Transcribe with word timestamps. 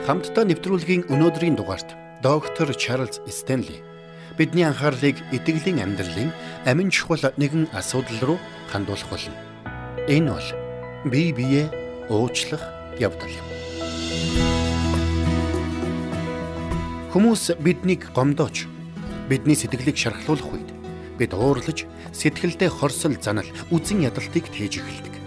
Хамтдаа 0.00 0.48
нэвтрүүлгийн 0.48 1.12
өнөөдрийн 1.12 1.60
дугаарт 1.60 1.92
доктор 2.24 2.72
Чарлз 2.72 3.20
Стенли 3.28 3.84
бидний 4.40 4.64
анхаарлыг 4.64 5.20
итгэлийн 5.28 5.84
амьдралын 5.84 6.32
амин 6.64 6.88
чухал 6.88 7.20
нэгэн 7.36 7.68
асуудал 7.76 8.20
руу 8.24 8.38
хандуулах 8.72 9.04
болно. 9.12 9.36
Энэ 10.08 10.32
бол 10.32 10.48
бие 11.04 11.36
бие 11.36 11.62
уучлах 12.08 12.64
явдал 12.96 13.28
юм. 13.28 13.46
Хүмүүс 17.12 17.60
биднийг 17.60 18.08
гомдооч 18.16 18.64
бидний 19.28 19.54
сэтгэлийг 19.54 20.00
шархлуулах 20.00 20.48
үед 20.48 20.70
бид 21.20 21.36
уурлаж 21.36 21.84
сэтгэлдээ 22.16 22.72
хорсол 22.72 23.20
занал 23.20 23.48
үзэн 23.68 24.08
ядалтыг 24.08 24.48
тээж 24.48 24.80
эхэлдэг. 24.80 25.19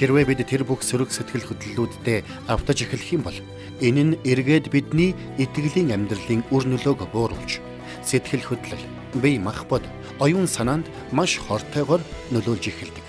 Хэрвээ 0.00 0.24
бид 0.32 0.40
тэр 0.48 0.64
бүх 0.64 0.80
сөрөг 0.80 1.12
сэтгэл 1.12 1.44
хөдлөлүүддээ 1.44 2.48
автаж 2.48 2.88
эхлэх 2.88 3.20
юм 3.20 3.20
бол 3.20 3.36
энэ 3.84 4.00
нь 4.00 4.18
эргээд 4.24 4.72
бидний 4.72 5.12
итгэлийн 5.36 5.92
амьдралын 5.92 6.40
үр 6.48 6.64
нөлөөг 6.64 7.12
бууруулж 7.12 7.60
сэтгэл 8.00 8.48
хөдлөл, 8.48 8.80
бие 9.20 9.36
махбод, 9.36 9.84
оюун 10.16 10.48
санаанд 10.48 10.88
маш 11.12 11.36
хортойгоор 11.36 12.00
нөлөөлж 12.32 12.64
эхэлдэг. 12.72 13.06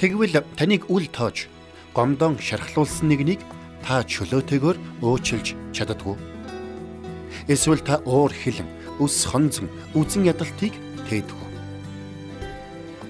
Тэгвэл 0.00 0.40
таныг 0.56 0.88
үл 0.88 1.04
тоож 1.12 1.52
гомдон 1.92 2.40
шархлуулсан 2.40 3.12
нэгнийг 3.12 3.44
та 3.84 4.00
чөлөөтэйгээр 4.08 5.04
уучилж 5.04 5.52
чаддгүй. 5.76 6.16
Эсвэл 7.44 7.84
та 7.84 8.00
уур 8.08 8.32
хилэн, 8.32 8.68
өс 9.04 9.28
хонзон, 9.28 9.68
үзэн 9.92 10.32
ядалтыг 10.32 10.72
тээдгүй. 11.12 11.47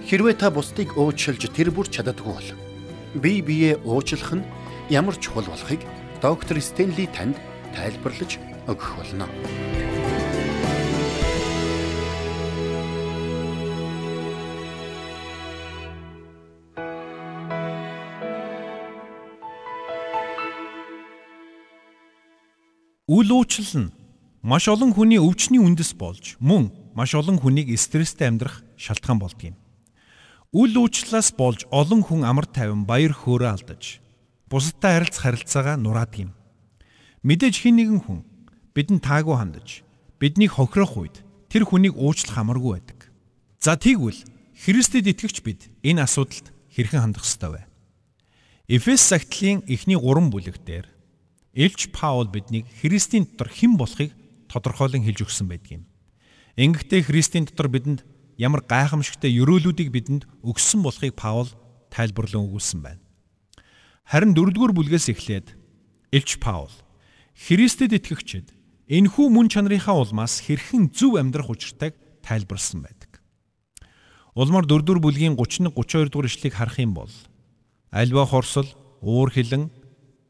Хэрвээ 0.09 0.41
та 0.41 0.49
бусдыг 0.49 0.97
уучлж 0.97 1.53
тэр 1.53 1.69
бүр 1.69 1.85
чаддаггүй 1.85 2.33
бол 2.33 2.49
бие 3.21 3.45
биеэ 3.45 3.85
уучлах 3.85 4.41
нь 4.41 4.49
ямар 4.89 5.13
чухал 5.21 5.45
болохыг 5.45 5.85
доктор 6.25 6.57
Стенли 6.65 7.05
танд 7.13 7.37
тайлбарлаж 7.77 8.41
өгөх 8.65 8.97
болно. 8.97 9.29
Үл 23.05 23.29
уучлал 23.29 23.93
нь 23.93 23.93
маш 24.41 24.73
олон 24.73 24.97
хүний 24.97 25.21
өвчний 25.21 25.61
үндэс 25.61 25.93
болж 26.01 26.41
мөн 26.41 26.73
маш 26.97 27.13
олон 27.13 27.37
хүнийг 27.37 27.77
стресстэй 27.77 28.33
амьдрах 28.33 28.65
шалтгаан 28.81 29.21
болдгийм. 29.21 29.68
Үл 30.49 30.73
уучлалаас 30.81 31.37
болж 31.37 31.69
олон 31.69 32.01
хүн 32.01 32.25
амар 32.25 32.49
тайван 32.49 32.89
баяр 32.89 33.13
хөөрэ 33.13 33.53
алдаж 33.53 34.01
бусадтай 34.49 34.97
харилцах 34.97 35.45
харилцаагаа 35.45 35.77
нураадаг 35.77 36.25
юм. 36.25 36.33
Мэдээж 37.21 37.69
хин 37.69 37.77
нэгэн 37.77 38.01
хүн 38.01 38.25
бидэнд 38.73 39.05
таагүй 39.05 39.37
хандаж 39.37 39.85
биднийг 40.17 40.57
хохирох 40.57 40.97
үед 40.97 41.21
тэр 41.53 41.69
хүнийг 41.69 42.01
уучлах 42.01 42.41
амаргүй 42.41 42.81
байдаг. 42.81 43.13
За 43.61 43.77
тэгвэл 43.77 44.17
Христэд 44.57 45.13
итгэгч 45.13 45.45
бид 45.45 45.69
энэ 45.85 46.09
асуудалд 46.09 46.49
хэрхэн 46.73 47.13
хандах 47.13 47.29
ёстой 47.29 47.51
вэ? 47.53 47.63
Эфес 48.73 49.05
цагтлын 49.05 49.69
эхний 49.69 50.01
3 50.01 50.33
бүлэгтэр 50.33 50.89
Илч 51.61 51.93
Паул 51.93 52.33
биднийг 52.33 52.65
Христийн 52.81 53.29
дотор 53.29 53.53
хэн 53.53 53.77
болохыг 53.77 54.17
тодорхойлон 54.49 55.05
хэлж 55.05 55.29
өгсөн 55.29 55.45
байдаг 55.45 55.77
юм. 55.77 55.85
Ингэхдээ 56.57 57.05
Христийн 57.05 57.45
дотор 57.45 57.69
бидэнд 57.69 58.01
ямар 58.39 58.63
гайхамшигтай 58.63 59.35
өрөөлүүдийг 59.35 59.91
бидэнд 59.91 60.23
өгсөн 60.47 60.81
болохыг 60.87 61.19
Паул 61.19 61.51
тайлбарлан 61.91 62.47
өгүүлсэн 62.47 62.81
байна. 62.81 63.03
Харин 64.07 64.33
дөрөвдүгээр 64.33 64.73
бүлгээс 64.79 65.11
эхлээд 65.11 65.59
Илч 66.15 66.39
Паул 66.39 66.71
Христэд 67.35 67.93
итгэгчид 67.99 68.55
энхүү 68.87 69.27
мөн 69.29 69.51
чанарынхаа 69.51 69.99
улмаас 69.99 70.43
хэрхэн 70.47 70.95
зөв 70.95 71.19
амьдрах 71.19 71.51
учиртайг 71.51 71.99
тайлбарлсан 72.23 72.87
байдаг. 72.87 73.21
Улмаар 74.39 74.65
дөрөвдүгээр 74.71 75.03
бүлгийн 75.03 75.35
31 75.35 75.75
32 75.75 76.15
дугаар 76.15 76.31
ишлэгийг 76.31 76.55
харах 76.55 76.79
юм 76.79 76.95
бол 76.95 77.13
альва 77.91 78.25
хорсол, 78.27 78.69
уур 79.03 79.31
хилэн, 79.35 79.71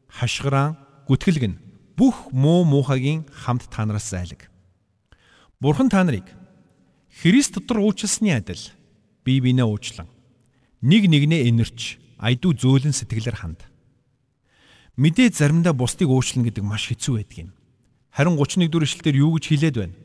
хашгираан, 0.09 0.77
гүтгэлэг 1.07 1.45
нь 1.45 1.59
бүх 1.97 2.31
муу 2.31 2.63
муухагийн 2.65 3.27
хамт 3.29 3.69
та 3.69 3.85
нараас 3.85 4.09
зайлаг. 4.09 4.47
Бурхан 5.59 5.89
та 5.89 6.03
нарыг 6.03 6.38
Христ 7.09 7.57
дотор 7.57 7.81
уучлсны 7.81 8.31
адил 8.37 8.61
бие 9.25 9.41
биенээ 9.41 9.65
уучлан 9.65 10.07
нэг 10.81 11.09
нэгнээ 11.09 11.49
инэрч 11.49 11.97
айдуу 12.21 12.53
зөөлөн 12.53 12.95
сэтгэлээр 12.95 13.37
ханд. 13.41 13.65
Мэдээ 14.95 15.31
заримдаа 15.33 15.73
бусдыг 15.73 16.07
уучлна 16.07 16.47
гэдэг 16.47 16.63
маш 16.63 16.87
хэцүү 16.87 17.13
байдаг 17.19 17.37
юм. 17.49 17.51
Харин 18.13 18.35
31 18.37 18.71
дүр 18.71 18.83
ишлэлээр 18.83 19.21
юу 19.23 19.35
гэж 19.35 19.45
хэлээд 19.47 19.77
байна? 19.79 19.95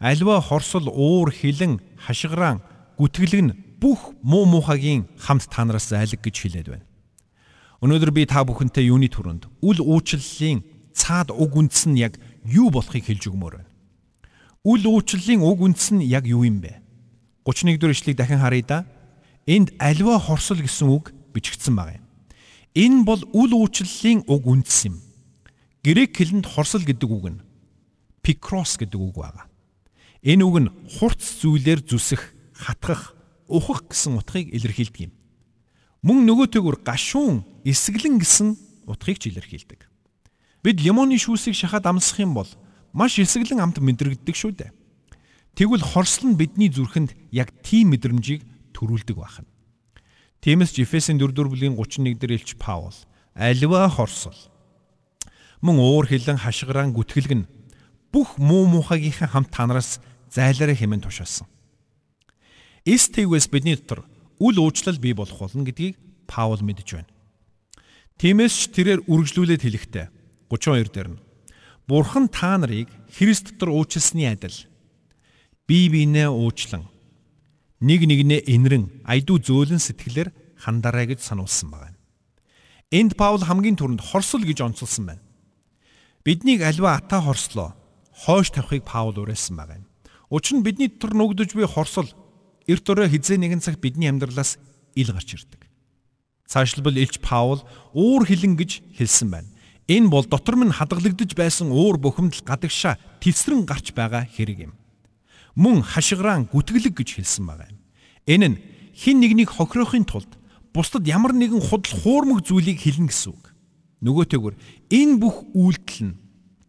Альва 0.00 0.40
хорсол 0.40 0.86
уур 0.88 1.30
хилэн 1.30 1.78
хашгираан 1.98 2.62
гүтгэлэг 2.98 3.42
нь 3.42 3.56
бүх 3.78 4.14
муу 4.22 4.44
муухагийн 4.46 5.06
хамт 5.18 5.48
та 5.50 5.64
нараас 5.64 5.88
зайлаг 5.90 6.20
гэж 6.20 6.36
хэлээд 6.36 6.68
байна. 6.72 6.86
Өнөөдөр 7.80 8.12
би 8.12 8.26
та 8.28 8.44
бүхэнтэй 8.44 8.92
юуны 8.92 9.08
түрүүнд 9.08 9.48
үл 9.64 9.78
уучлалын 9.80 10.62
цаад 10.92 11.32
уг 11.32 11.56
үндэс 11.56 11.88
нь 11.88 11.96
яг 11.96 12.20
юу 12.44 12.68
болохыг 12.68 13.08
хэлж 13.08 13.32
өгмөр 13.32 13.54
байна. 13.56 13.69
Үл 14.60 14.84
уучлалын 14.84 15.40
уг 15.40 15.64
үндэс 15.64 15.96
нь 15.96 16.04
яг 16.04 16.28
юу 16.28 16.44
юм 16.44 16.60
бэ? 16.60 16.84
31 17.48 17.80
дэх 17.80 17.96
ишлэгийг 17.96 18.18
дахин 18.20 18.44
харъя 18.44 18.64
да. 18.68 18.78
Энд 19.48 19.72
альва 19.80 20.20
хорсол 20.20 20.60
гэсэн 20.60 20.88
үг 20.92 21.16
бичигдсэн 21.32 21.72
байна. 21.72 22.04
Энэ 22.76 23.08
бол 23.08 23.24
үл 23.32 23.56
уучлалын 23.56 24.28
уг 24.28 24.44
үндэс 24.44 24.92
юм. 24.92 25.00
Грек 25.80 26.12
хэлэнд 26.12 26.44
хорсол 26.44 26.84
гэдэг 26.84 27.08
үг 27.08 27.26
нь 27.32 27.40
пикрос 28.20 28.76
гэдэг 28.76 29.00
үг 29.00 29.16
байна. 29.16 29.48
Энэ 30.20 30.44
үг 30.44 30.56
нь 30.60 30.72
хурц 31.00 31.40
зүйлээр 31.40 31.80
зүсэх, 31.80 32.20
хатгах, 32.52 33.16
ухах 33.48 33.88
гэсэн 33.88 34.20
утгыг 34.20 34.52
илэрхийлдэг 34.52 35.08
юм. 35.08 35.12
Мөн 36.04 36.28
нөгөөтэйгүр 36.28 36.84
гашуун, 36.84 37.48
эсгэлэн 37.64 38.20
гэсэн 38.20 38.60
утгыг 38.84 39.16
ч 39.16 39.32
илэрхийлдэг. 39.32 39.88
Бид 40.60 40.76
лимоны 40.84 41.16
шүүсийг 41.16 41.56
шахаад 41.56 41.88
амсах 41.88 42.20
юм 42.20 42.36
бол 42.36 42.48
маш 42.92 43.18
эсгэлэн 43.18 43.60
амт 43.62 43.78
мэдрэгддэг 43.78 44.36
шүү 44.36 44.52
дээ. 44.56 44.70
Тэгвэл 45.54 45.82
хорсол 45.82 46.34
нь 46.34 46.38
бидний 46.38 46.70
зүрхэнд 46.70 47.14
яг 47.30 47.50
тийм 47.62 47.94
мэдрэмжийг 47.94 48.42
төрүүлдэг 48.74 49.16
байна. 49.18 49.46
Тиймээс 50.40 50.72
ч 50.72 50.86
Эфесийн 50.86 51.20
4-р 51.20 51.52
бүлгийн 51.52 51.76
31 51.76 52.16
дээр 52.16 52.40
элч 52.40 52.56
Паул 52.56 52.94
альва 53.36 53.88
хорсол 53.92 54.36
мөн 55.60 55.76
уур 55.76 56.08
хилэн 56.08 56.40
хашгираан 56.40 56.96
гүтгэлэг 56.96 57.34
нь 57.44 57.48
бүх 58.08 58.40
муу 58.40 58.64
муухайгийнхаа 58.66 59.28
хамт 59.28 59.52
танараас 59.52 60.00
зайлаараа 60.32 60.74
хэмээн 60.74 61.04
тушаасан. 61.04 61.46
Эс 62.88 63.12
тэгвэс 63.12 63.52
бидний 63.52 63.76
дотор 63.76 64.08
үл 64.40 64.56
уучлал 64.56 64.96
бий 64.96 65.12
болох 65.12 65.38
болно 65.38 65.68
гэдгийг 65.68 66.00
Паул 66.24 66.64
мэдж 66.64 66.88
байна. 66.96 67.12
Тиймээс 68.16 68.54
ч 68.56 68.62
тэрээр 68.72 69.04
үргэлжлүүлээд 69.04 69.62
хэлэхдээ 69.62 70.06
32 70.48 70.88
дээр 70.88 71.08
нь 71.12 71.20
Бурхан 71.88 72.28
та 72.28 72.58
нарыг 72.58 72.88
Христ 73.12 73.52
дотор 73.52 73.70
уучлсны 73.70 74.26
адил 74.26 74.54
бие 75.66 75.88
биенээ 75.88 76.28
уучлан 76.28 76.88
нэг 77.80 78.04
нэгнээ 78.04 78.44
инрэн 78.50 79.04
айдуу 79.08 79.40
зөөлөн 79.40 79.80
сэтгэлээр 79.80 80.30
хандараа 80.60 81.06
гэж 81.08 81.24
сануулсан 81.24 81.70
байна. 81.72 81.96
Энд 82.92 83.16
Паул 83.16 83.40
хамгийн 83.40 83.78
түрүүнд 83.78 84.02
хорсол 84.02 84.44
гэж 84.44 84.60
онцолсон 84.60 85.06
байна. 85.08 85.24
Биднийг 86.26 86.60
альва 86.60 87.00
ата 87.00 87.22
хорслоо 87.22 87.72
хойш 88.12 88.52
тавихыг 88.52 88.84
Паул 88.84 89.16
уриалсан 89.16 89.56
байна. 89.56 89.86
Учир 90.28 90.60
нь 90.60 90.66
бидний 90.66 90.92
дотор 90.92 91.16
нүгдэж 91.16 91.56
буй 91.56 91.64
хорсол 91.64 92.10
эрт 92.68 92.84
өрөө 92.84 93.08
хизээ 93.08 93.40
нэгэн 93.40 93.64
цаг 93.64 93.80
бидний 93.80 94.10
амьдралаас 94.12 94.60
ил 94.94 95.10
гарч 95.14 95.38
ирдэг. 95.38 95.64
Цаашлбал 96.50 96.98
Илч 96.98 97.22
Паул 97.22 97.62
уур 97.94 98.26
хилэн 98.26 98.58
гэж 98.58 98.82
хэлсэн 98.98 99.30
байна. 99.30 99.48
Энэ 99.88 100.08
бол 100.08 100.24
дотор 100.24 100.56
минь 100.56 100.74
хадгалагдж 100.74 101.34
байсан 101.34 101.72
уур 101.72 101.98
бухимдал 101.98 102.42
гадагшаа 102.44 102.98
тэлсрэн 103.20 103.64
гарч 103.64 103.92
байгаа 103.94 104.26
хэрэг 104.26 104.70
юм. 104.70 104.72
Мөн 105.56 105.82
хашгираан 105.82 106.48
гүтгэлэг 106.50 106.94
гэж 106.98 107.08
хэлсэн 107.20 107.44
байгаа 107.46 107.68
юм. 107.70 107.78
Энэ 108.26 108.46
нь 108.48 108.56
хин 108.94 109.20
нэгнийг 109.20 109.50
хохирохын 109.50 110.04
тулд 110.04 110.30
бусдад 110.74 111.06
ямар 111.06 111.32
нэгэн 111.34 111.60
худал 111.60 111.94
хуурмаг 112.02 112.46
зүйлийг 112.46 112.78
хэлнэ 112.78 113.10
гэсэн 113.10 113.32
үг. 113.34 113.44
Нөгөөтэйгүр 114.04 114.54
энэ 114.90 115.18
бүх 115.18 115.44
үйлдэл 115.52 116.14
нь 116.14 116.18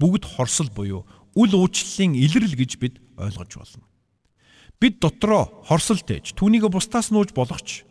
бүгд 0.02 0.26
хорсол 0.26 0.70
буюу 0.74 1.06
үл 1.38 1.52
уучлалын 1.56 2.18
илрэл 2.18 2.56
гэж 2.58 2.72
бид 2.82 3.00
ойлгож 3.16 3.52
болно. 3.56 3.86
Бид 4.82 4.98
дотроо 5.00 5.64
хорсолтойж 5.70 6.34
түүнийг 6.34 6.66
бусдаас 6.68 7.14
нууж 7.14 7.32
болох 7.38 7.62
ч 7.62 7.86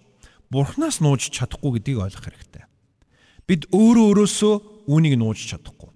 бурхнаас 0.50 0.98
нууж 0.98 1.30
чадахгүй 1.30 1.78
гэдгийг 1.78 2.02
ойлгох 2.02 2.26
хэрэгтэй. 2.26 2.64
Бид 3.46 3.70
өөрөө 3.70 4.26
өөрөөсөө 4.26 4.54
үүнийг 4.90 5.14
нууж 5.14 5.38
чадахгүй. 5.46 5.94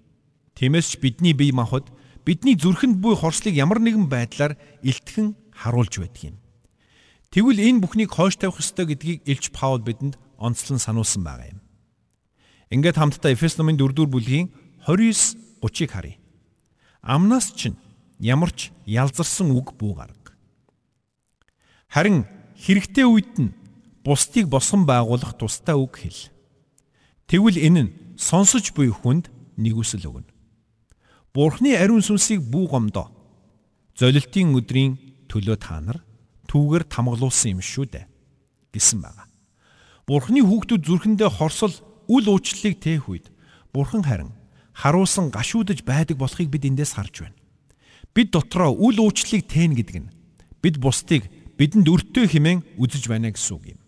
Тиймээс 0.55 0.95
ч 0.95 1.03
бидний 1.03 1.35
бие 1.35 1.51
махбод 1.51 1.91
бидний 2.23 2.55
зүрхэнд 2.55 3.03
буй 3.03 3.19
хорслыг 3.19 3.51
ямар 3.51 3.83
нэгэн 3.83 4.07
байдлаар 4.07 4.55
илтгэн 4.87 5.35
харуулж 5.51 5.99
байдаг 5.99 6.23
юм. 6.31 6.37
Тэгвэл 7.35 7.59
энэ 7.59 7.83
бүхнийг 7.83 8.15
хойш 8.15 8.39
тавих 8.39 8.63
ёстой 8.63 8.87
гэдгийг 8.87 9.27
Илч 9.27 9.51
Паул 9.51 9.83
бидэнд 9.83 10.15
онцлон 10.39 10.79
сануулсан 10.79 11.27
байгаа 11.27 11.51
юм. 11.51 11.59
Ингээд 12.71 12.95
хамтдаа 12.95 13.35
Эфес 13.35 13.59
номын 13.59 13.75
4-р 13.75 14.07
бүлгийн 14.07 14.55
29:30-ыг 14.87 15.91
харъя. 15.91 16.15
Амнаас 17.03 17.51
чинь 17.51 17.75
ямар 18.23 18.55
ч 18.55 18.71
ялзарсан 18.87 19.51
үг 19.51 19.75
бүү 19.75 19.93
гарга. 19.99 20.31
Харин 21.91 22.23
хэрэгтэй 22.55 23.03
үед 23.03 23.35
нь 23.35 23.53
бусдыг 24.07 24.47
босгон 24.47 24.87
байгуулах 24.87 25.35
тустай 25.35 25.75
үг 25.75 25.99
хэл. 25.99 26.31
Тэгвэл 27.27 27.59
энэ 27.59 27.81
нь 27.83 27.91
сонсож 28.17 28.71
буй 28.75 28.91
хүнд 28.91 29.29
нэгүсэл 29.59 30.07
өгнө. 30.07 30.31
Бурхны 31.35 31.75
ариун 31.75 32.03
сүнсийг 32.03 32.43
бүү 32.47 32.65
гомдоо. 32.71 33.11
Золилтын 33.99 34.55
өдрийн 34.55 34.95
төлөө 35.27 35.57
та 35.59 35.79
нар 35.83 35.99
түүгээр 36.47 36.87
тамгалуулсан 36.87 37.59
юм 37.59 37.61
шүү 37.63 37.85
дээ 37.91 38.05
гэсэн 38.71 38.99
байна. 39.03 39.27
Бурхны 40.07 40.43
хүүхдүүд 40.43 40.83
зүрхэндээ 40.87 41.29
хорсол 41.31 41.75
үл 42.07 42.25
уучлалыг 42.29 42.79
тээх 42.79 43.09
үед 43.11 43.31
Бурхан 43.75 44.03
харин 44.07 44.31
харуулсан 44.71 45.31
гашуудж 45.31 45.83
байдаг 45.83 46.15
болохыг 46.19 46.47
бид 46.51 46.67
эндээс 46.67 46.95
харж 46.95 47.27
байна. 47.27 47.39
Бид 48.15 48.31
дотроо 48.31 48.71
үл 48.71 48.99
уучлалыг 48.99 49.43
тээн 49.47 49.75
гэдэг 49.75 49.97
нь 49.99 50.11
бид 50.63 50.79
бусдыг 50.79 51.27
бидэнд 51.59 51.87
өртөө 51.87 52.25
хэмээн 52.31 52.59
үзэж 52.79 53.11
байна 53.11 53.31
гэсэн 53.31 53.55
үг 53.55 53.75
юм. 53.75 53.79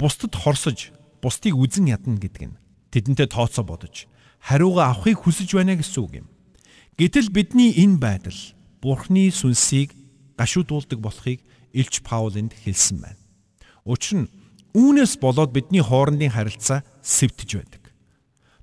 Бусдад 0.00 0.36
хорсож, 0.36 0.92
бусдыг 1.20 1.56
үзен 1.56 1.88
ядна 1.88 2.16
гэдэг 2.16 2.52
нь 2.52 2.61
тэдэнтэй 2.92 3.26
тооцоо 3.26 3.64
бодож 3.64 4.06
хариугаа 4.38 4.92
авахыг 4.92 5.24
хүсэж 5.24 5.56
байна 5.56 5.80
гэсэн 5.80 6.02
үг 6.04 6.12
юм. 6.22 6.26
Гэтэл 7.00 7.32
бидний 7.32 7.72
энэ 7.80 7.98
байдал 7.98 8.38
Бурхны 8.82 9.30
сүнсийг 9.30 9.94
гашуудуулдаг 10.36 10.98
болохыг 10.98 11.40
Илч 11.72 12.02
Паулынд 12.04 12.52
хэлсэн 12.52 12.98
байна. 13.00 13.22
Учир 13.86 14.26
нь 14.26 14.32
үүнээс 14.74 15.16
болоод 15.22 15.54
бидний 15.54 15.80
хоорондын 15.80 16.34
харилцаа 16.34 16.84
сэвтэж 17.00 17.50
байдаг. 17.56 17.82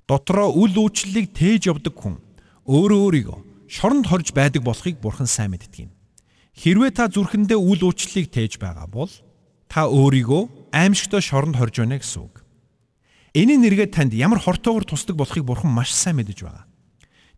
Дотроо 0.06 0.52
үл 0.52 0.74
уучлалыг 0.76 1.32
тээж 1.32 1.70
явдаг 1.72 1.94
хүн 1.96 2.20
өөрөө 2.68 3.00
өөрийгөө 3.06 3.38
шоронд 3.70 4.06
хорж 4.10 4.34
байдаг 4.34 4.62
болохыг 4.62 5.00
Бурхан 5.00 5.26
сайн 5.26 5.54
мэддэг 5.54 5.88
юм. 5.88 5.90
Хэрвээ 6.54 6.90
та 6.92 7.08
зүрхэндээ 7.08 7.56
үл 7.56 7.80
уучлалыг 7.86 8.28
тээж 8.28 8.58
байгаа 8.58 8.90
бол 8.90 9.10
та 9.70 9.86
өөрийгөө 9.86 10.74
аимшигтой 10.74 11.22
шоронд 11.22 11.56
хорж 11.56 11.78
байна 11.78 12.02
гэсэн 12.02 12.26
үг. 12.26 12.39
Энийн 13.30 13.62
нэргээ 13.62 13.94
танд 13.94 14.12
ямар 14.14 14.42
хортоогоор 14.42 14.82
тусдаг 14.82 15.14
болохыг 15.14 15.46
Бурхан 15.46 15.70
маш 15.70 15.94
сайн 15.94 16.18
мэдэж 16.18 16.42
байгаа. 16.42 16.66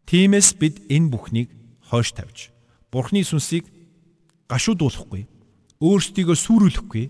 Тиймээс 0.08 0.56
бид 0.56 0.80
энэ 0.88 1.12
бүхнийг 1.12 1.52
хойш 1.84 2.16
тавьж 2.16 2.48
Бурхны 2.92 3.24
сүнсийг 3.24 3.68
гашуудуулахгүй, 4.48 5.24
өөрсдийгөө 5.80 6.36
сүрүүлэхгүй, 6.36 7.04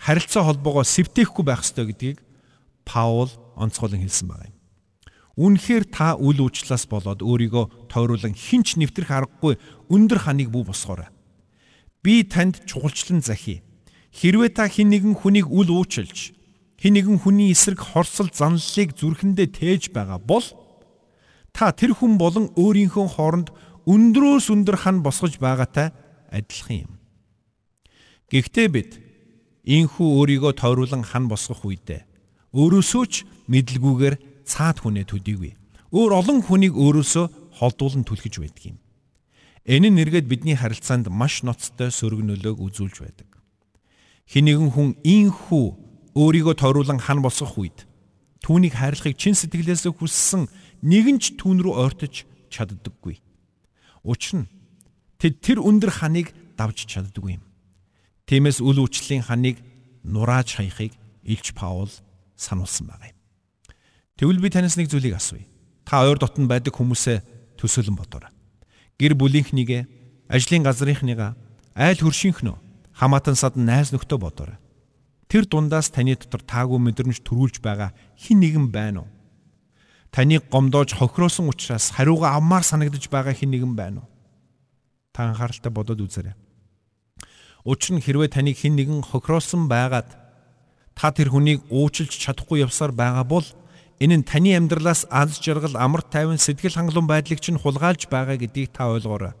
харилцаа 0.00 0.48
холбоогоо 0.48 0.84
сэвтээхгүй 0.84 1.44
байх 1.44 1.60
ёстой 1.60 1.92
гэдгийг 1.92 2.24
Паул 2.88 3.28
онцгойлон 3.56 4.00
хэлсэн 4.00 4.28
байна. 4.32 4.56
Үнэхээр 5.36 5.84
та 5.92 6.16
үл 6.16 6.40
уучлаас 6.40 6.88
болоод 6.88 7.20
өөрийгөө 7.20 7.92
тойруулан 7.92 8.32
хинч 8.32 8.80
нэвтрэх 8.80 9.12
аргагүй 9.12 9.60
өндөр 9.92 10.24
ханыг 10.24 10.48
бүү 10.48 10.72
босгоорой. 10.72 11.12
Би 12.00 12.24
танд 12.24 12.64
чухалчлан 12.64 13.20
захий. 13.20 13.60
Хэрвээ 14.16 14.56
та 14.56 14.72
хэн 14.72 14.88
нэгэн 14.88 15.20
хүнийг 15.20 15.52
үл 15.52 15.68
уучлж, 15.68 16.32
хэн 16.86 16.94
нэгэн 16.94 17.18
хүний 17.18 17.50
эсрэг 17.50 17.82
хорсол 17.82 18.30
занлалыг 18.30 18.94
зүрхэндээ 18.94 19.48
тээж 19.50 19.82
байгаа 19.90 20.22
бол 20.22 20.46
та 21.50 21.74
тэр 21.74 21.98
хүн 21.98 22.14
болон 22.14 22.54
өөрийнхөө 22.54 23.06
хооронд 23.10 23.50
өндрөөс 23.90 24.54
өндөр 24.54 24.78
хан 24.86 25.02
босгож 25.02 25.34
байгаатай 25.42 25.90
адилхан 26.30 26.86
юм. 26.86 26.92
Гэхдээ 28.30 28.68
бид 28.70 29.02
инхүү 29.66 30.06
өөрийгөө 30.14 30.52
тойруулан 30.62 31.02
хан 31.02 31.26
босгох 31.26 31.66
үедээ 31.66 32.06
өөрөөсөө 32.54 33.04
ч 33.10 33.26
мэдлгүйгээр 33.50 34.46
цаад 34.46 34.86
хүнээ 34.86 35.10
төдийгүй. 35.10 35.58
Өөр 35.90 36.22
олон 36.22 36.38
хүнийг 36.46 36.78
өөрөөсөө 36.78 37.58
холдуулан 37.58 38.06
түлхэж 38.06 38.38
байдаг 38.38 38.62
юм. 38.62 38.78
Энэ 39.66 39.90
нь 39.90 39.98
нэргээд 39.98 40.30
бидний 40.30 40.54
харилцаанд 40.54 41.10
маш 41.10 41.42
ноцтой 41.42 41.90
сөргөнөлөөг 41.90 42.62
үзүүлж 42.62 43.02
байдаг. 43.02 43.26
Хэн 44.30 44.46
нэгэн 44.46 44.70
хүн 44.70 44.94
инхүү 45.02 45.85
өөрийгөө 46.16 46.56
тойруулан 46.56 47.00
хан 47.04 47.20
босгох 47.20 47.60
үед 47.60 47.84
түүнийг 48.40 48.80
хайрлахыг 48.80 49.20
чин 49.20 49.36
сэтгэлээсээ 49.36 49.92
хүссэн 49.92 50.48
нэгэн 50.80 51.20
ч 51.20 51.36
түүн 51.36 51.60
рүү 51.60 51.74
ойртож 51.76 52.24
чаддаггүй. 52.48 53.20
Учир 54.00 54.46
нь 54.46 54.50
тэд 55.20 55.44
тэр 55.44 55.58
өндөр 55.60 55.92
ханыг 55.92 56.32
давж 56.56 56.88
чаддгүй 56.88 57.36
юм. 57.36 57.44
Тиймээс 58.24 58.64
үл 58.64 58.80
үйлчлийн 58.80 59.28
ханыг 59.28 59.60
нурааж 60.06 60.56
хаяхыг 60.56 60.96
Илч 61.26 61.52
Паул 61.52 61.92
сануулсан 62.38 62.86
байгаа 62.88 63.12
юм. 63.12 63.18
Тэгвэл 64.16 64.40
би 64.40 64.48
танаас 64.48 64.80
нэг 64.80 64.88
зүйлийг 64.88 65.20
асууя. 65.20 65.44
Та 65.84 66.06
ойр 66.06 66.16
дотн 66.16 66.48
байдаг 66.48 66.72
хүмүүсээ 66.72 67.60
төсөөлөн 67.60 67.98
бодоорой. 67.98 68.32
Гэр 68.96 69.12
бүлийнхнийгээ, 69.18 69.84
ажлын 70.32 70.64
газрынхныгаа, 70.64 71.36
айл 71.76 72.00
хөршийнхнөө, 72.00 72.56
хамаатан 72.96 73.36
сад 73.36 73.60
найз 73.60 73.92
нөхдөө 73.92 74.18
бодоорой. 74.18 74.58
Тэр 75.26 75.44
дундаас 75.50 75.90
таны 75.90 76.14
дотор 76.14 76.42
таагүй 76.42 76.78
мэдрэмж 76.78 77.20
төрүүлж 77.26 77.58
байгаа 77.62 77.90
хин 78.14 78.40
нэгэн 78.40 78.70
байна 78.70 79.04
уу? 79.04 79.10
таныг 80.16 80.48
гомдоож 80.48 80.96
хохироосон 80.96 81.48
учраас 81.52 81.92
хариугаа 81.92 82.40
авмаар 82.40 82.64
санагдаж 82.64 83.04
байгаа 83.12 83.36
хэн 83.36 83.52
нэгэн 83.52 83.76
байна 83.76 84.00
уу? 84.00 84.08
Та 85.12 85.28
анхааралтай 85.28 85.68
бодоод 85.68 86.00
үзээрэй. 86.00 86.32
Учир 87.68 88.00
нь 88.00 88.00
хэрвээ 88.00 88.32
таныг 88.32 88.56
хэн 88.56 88.80
нэгэн 88.80 89.04
хохироосон 89.04 89.68
байгаад 89.68 90.08
та 90.96 91.12
тэр 91.12 91.28
хүнийг 91.28 91.68
уучлж 91.68 92.16
чадахгүй 92.16 92.64
явсаар 92.64 92.96
байгаа 92.96 93.28
бол 93.28 93.44
энэ 94.00 94.24
нь 94.24 94.24
таны 94.24 94.56
амьдралаас 94.56 95.04
аз 95.12 95.36
жаргал, 95.36 95.76
амар 95.76 96.00
тайван, 96.00 96.40
сэтгэл 96.40 96.80
хангалуун 96.80 97.12
байдлыг 97.12 97.40
чинь 97.44 97.60
хулгайлж 97.60 98.08
байгаа 98.08 98.40
гэдгийг 98.40 98.72
та 98.72 98.88
ойлгоорой. 98.88 99.36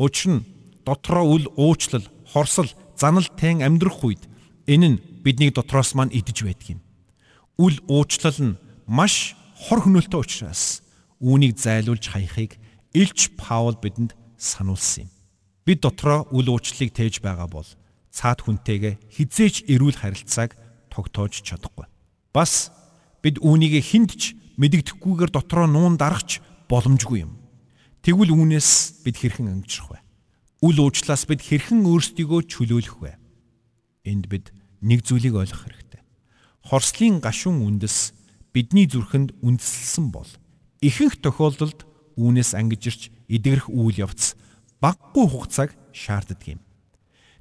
Учир 0.00 0.40
нь 0.40 0.46
дотроо 0.88 1.28
үл 1.28 1.52
уучлал, 1.60 2.08
хорсол, 2.32 2.72
занал 2.96 3.28
тэн 3.36 3.60
амьдрах 3.60 4.00
үед 4.00 4.24
энэ 4.72 4.88
нь 4.96 5.02
биднийг 5.24 5.52
дотроос 5.54 5.92
маань 5.92 6.16
идэж 6.16 6.48
байдаг 6.48 6.68
юм. 6.76 6.80
Үл 7.60 7.76
уучлал 7.86 8.38
нь 8.40 8.58
маш 8.88 9.36
хор 9.54 9.84
хөнөөлтөй 9.84 10.20
учраас 10.24 10.80
үүнийг 11.20 11.60
зайлуулж 11.60 12.08
хаяхыг 12.08 12.56
Илч 12.96 13.36
Паул 13.36 13.76
бидэнд 13.76 14.16
сануулсан 14.40 15.06
юм. 15.06 15.10
Бид 15.64 15.84
дотроо 15.84 16.26
үл 16.34 16.48
уучлалыг 16.50 16.90
тээж 16.90 17.22
байгаа 17.22 17.46
бол 17.46 17.68
цаад 18.10 18.42
хүнтэйгээ 18.42 18.98
хизээч 19.14 19.70
эрүүл 19.70 19.96
харилцааг 19.96 20.58
тогтоож 20.90 21.40
чадахгүй. 21.40 21.86
Бас 22.34 22.74
бид 23.22 23.38
үүнийг 23.38 23.78
хинтж 23.80 24.34
мэдэгдэхгүйгээр 24.58 25.30
дотроо 25.32 25.66
нуун 25.70 25.96
дарахч 25.96 26.42
боломжгүй 26.68 27.24
юм. 27.24 27.38
Тэгвэл 28.02 28.34
үүнээс 28.34 29.04
бид 29.06 29.16
хэрхэн 29.16 29.48
ангижрах 29.48 29.94
вэ? 29.94 29.98
Үл 30.66 30.76
уучлаас 30.82 31.22
бид 31.24 31.40
хэрхэн 31.40 31.86
өөрсдийгөө 31.86 32.40
чөлөөлөх 32.50 32.98
вэ? 32.98 33.12
Энд 34.10 34.26
бид 34.26 34.50
нэг 34.82 35.06
зүйлийг 35.06 35.38
ойлгох 35.38 35.64
хэрэгтэй. 35.64 36.02
Хорслын 36.66 37.22
гашуун 37.22 37.62
үндэс 37.62 38.12
бидний 38.52 38.90
зүрхэнд 38.90 39.38
үндэслсэн 39.40 40.10
бол 40.10 40.28
ихэнх 40.82 41.22
тохиолдолд 41.22 41.86
үүнээс 42.18 42.52
ангижирч 42.58 43.14
эдгэрэх 43.30 43.70
үйл 43.70 44.02
явц 44.04 44.34
баггүй 44.82 45.26
хугацааг 45.30 45.70
шаарддаг 45.94 46.58
юм. 46.58 46.60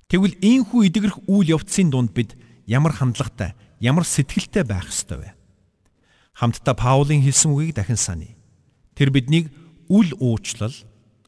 Тэгвэл 0.08 0.38
ийхүү 0.40 0.88
эдгэрэх 0.88 1.18
үйл 1.26 1.58
явцын 1.58 1.90
дунд 1.90 2.14
бид 2.14 2.38
ямар 2.68 2.94
хандлагатай, 2.94 3.58
ямар 3.82 4.06
сэтгэлтэй 4.06 4.64
байх 4.64 4.88
ёстой 4.88 5.18
вэ? 5.18 5.30
Хамтдаа 6.38 6.76
Паулын 6.76 7.24
хэлсэн 7.26 7.52
үгийг 7.52 7.76
дахин 7.76 8.00
саний. 8.00 8.38
Тэр 8.96 9.12
биднийг 9.12 9.52
үл 9.90 10.12
уучлал, 10.20 10.74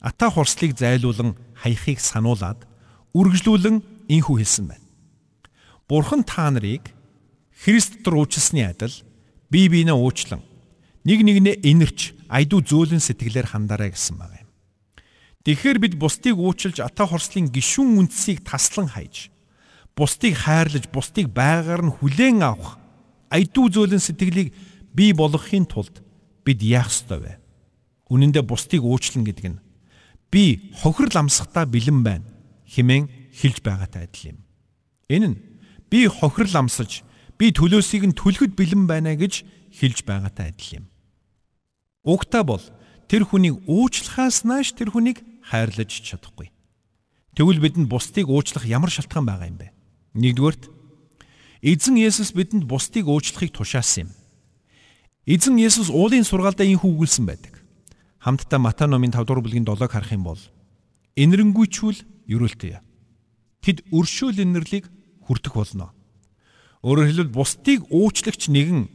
ата 0.00 0.30
хорслыг 0.30 0.76
зайлуулан 0.76 1.36
хаяхыг 1.56 2.00
сануулад 2.00 2.64
үргэлжлүүлэн 3.16 4.08
ийхүү 4.08 4.36
хэлсэн 4.40 4.66
байна. 4.68 4.83
Бурхан 5.88 6.24
та 6.24 6.48
нарыг 6.50 6.92
Христ 7.54 8.00
рүү 8.04 8.24
уучлсны 8.24 8.64
адил 8.64 8.94
бие 9.52 9.68
биенээ 9.68 9.94
уучлан 9.94 10.42
нэг 11.04 11.20
нэгнээ 11.20 11.60
инэрч 11.60 12.16
айдуу 12.28 12.64
зөөлөн 12.64 13.04
сэтгэлээр 13.04 13.52
хандараа 13.52 13.92
гэсэн 13.92 14.16
байна. 14.16 14.48
Тэгэхээр 15.44 15.78
бид 15.78 15.94
бусдыг 16.00 16.40
уучлж 16.40 16.80
ата 16.80 17.04
хорслын 17.04 17.52
гişүүн 17.52 18.00
үндсийг 18.00 18.40
таслан 18.48 18.88
хайж 18.88 19.28
бусдыг 19.92 20.34
хайрлаж 20.40 20.88
бусдыг 20.88 21.28
байгаар 21.28 21.84
нь 21.84 21.94
хүлээн 22.00 22.40
авах 22.40 22.80
айдуу 23.28 23.68
зөөлөн 23.68 24.00
сэтгэлийг 24.00 24.56
бий 24.96 25.12
болгохын 25.12 25.68
тулд 25.68 26.00
бид 26.48 26.64
яах 26.64 26.88
ёстой 26.88 27.20
вэ? 27.20 27.32
Үнэн 28.08 28.32
дээр 28.32 28.48
бусдыг 28.48 28.80
уучлан 28.80 29.28
гэдэг 29.28 29.46
нь 29.52 29.62
би 30.32 30.72
хохирол 30.80 31.28
амсахтаа 31.28 31.68
бэлэн 31.68 32.00
байна 32.02 32.26
хэмээн 32.72 33.36
хэлж 33.36 33.60
байгаатай 33.60 34.08
адил 34.08 34.34
юм. 34.34 34.38
Энэ 35.12 35.26
нь 35.28 35.36
би 35.94 36.10
хохирол 36.10 36.66
амсаж 36.66 37.06
би 37.38 37.54
төлөөсийг 37.54 38.02
нь 38.10 38.18
түлхэд 38.18 38.58
бэлэн 38.58 38.90
байна 38.90 39.14
гэж 39.14 39.46
хэлж 39.70 40.02
байгаатай 40.02 40.50
адил 40.50 40.82
юм. 40.82 40.84
Угтаа 42.02 42.42
бол 42.42 42.64
тэр 43.06 43.22
хүнийг 43.22 43.62
уучлахаас 43.70 44.42
нааш 44.42 44.74
тэр 44.74 44.90
хүнийг 44.90 45.22
хайрлаж 45.46 45.94
чадахгүй. 45.94 46.50
Тэгвэл 47.38 47.62
бидэнд 47.62 47.86
бусдыг 47.86 48.26
уучлах 48.26 48.66
ямар 48.66 48.90
шалтгаан 48.90 49.22
байгаа 49.22 49.46
юм 49.46 49.58
бэ? 49.62 49.70
Нэгдүгээрт 50.18 50.66
Эзэн 51.62 51.94
Есүс 52.02 52.34
бидэнд 52.34 52.66
бусдыг 52.66 53.06
уучлахыг 53.06 53.54
тушаасан 53.54 54.10
юм. 54.10 54.10
Эзэн 55.30 55.62
Есүс 55.62 55.94
уулын 55.94 56.26
сургаалдаа 56.26 56.66
ийм 56.66 56.82
хүүгүүлсэн 56.82 57.22
байдаг. 57.22 57.54
хамтдаа 58.18 58.58
Матай 58.58 58.90
номын 58.90 59.14
5 59.14 59.30
дугаар 59.30 59.46
бүлгийн 59.46 59.68
7-ыг 59.68 59.94
харах 59.94 60.10
юм 60.10 60.26
бол 60.26 60.42
энэрэнгүйчүүл 61.14 62.02
ерөөлтөе. 62.26 62.82
Тэд 63.62 63.86
өршөөл 63.94 64.42
инэрлийг 64.42 64.90
хүртэх 65.26 65.54
болно. 65.56 65.92
Өөрөөр 66.84 67.08
хэлбэл 67.08 67.36
бусдыг 67.36 67.88
уучлагч 67.88 68.52
нэгэн 68.52 68.88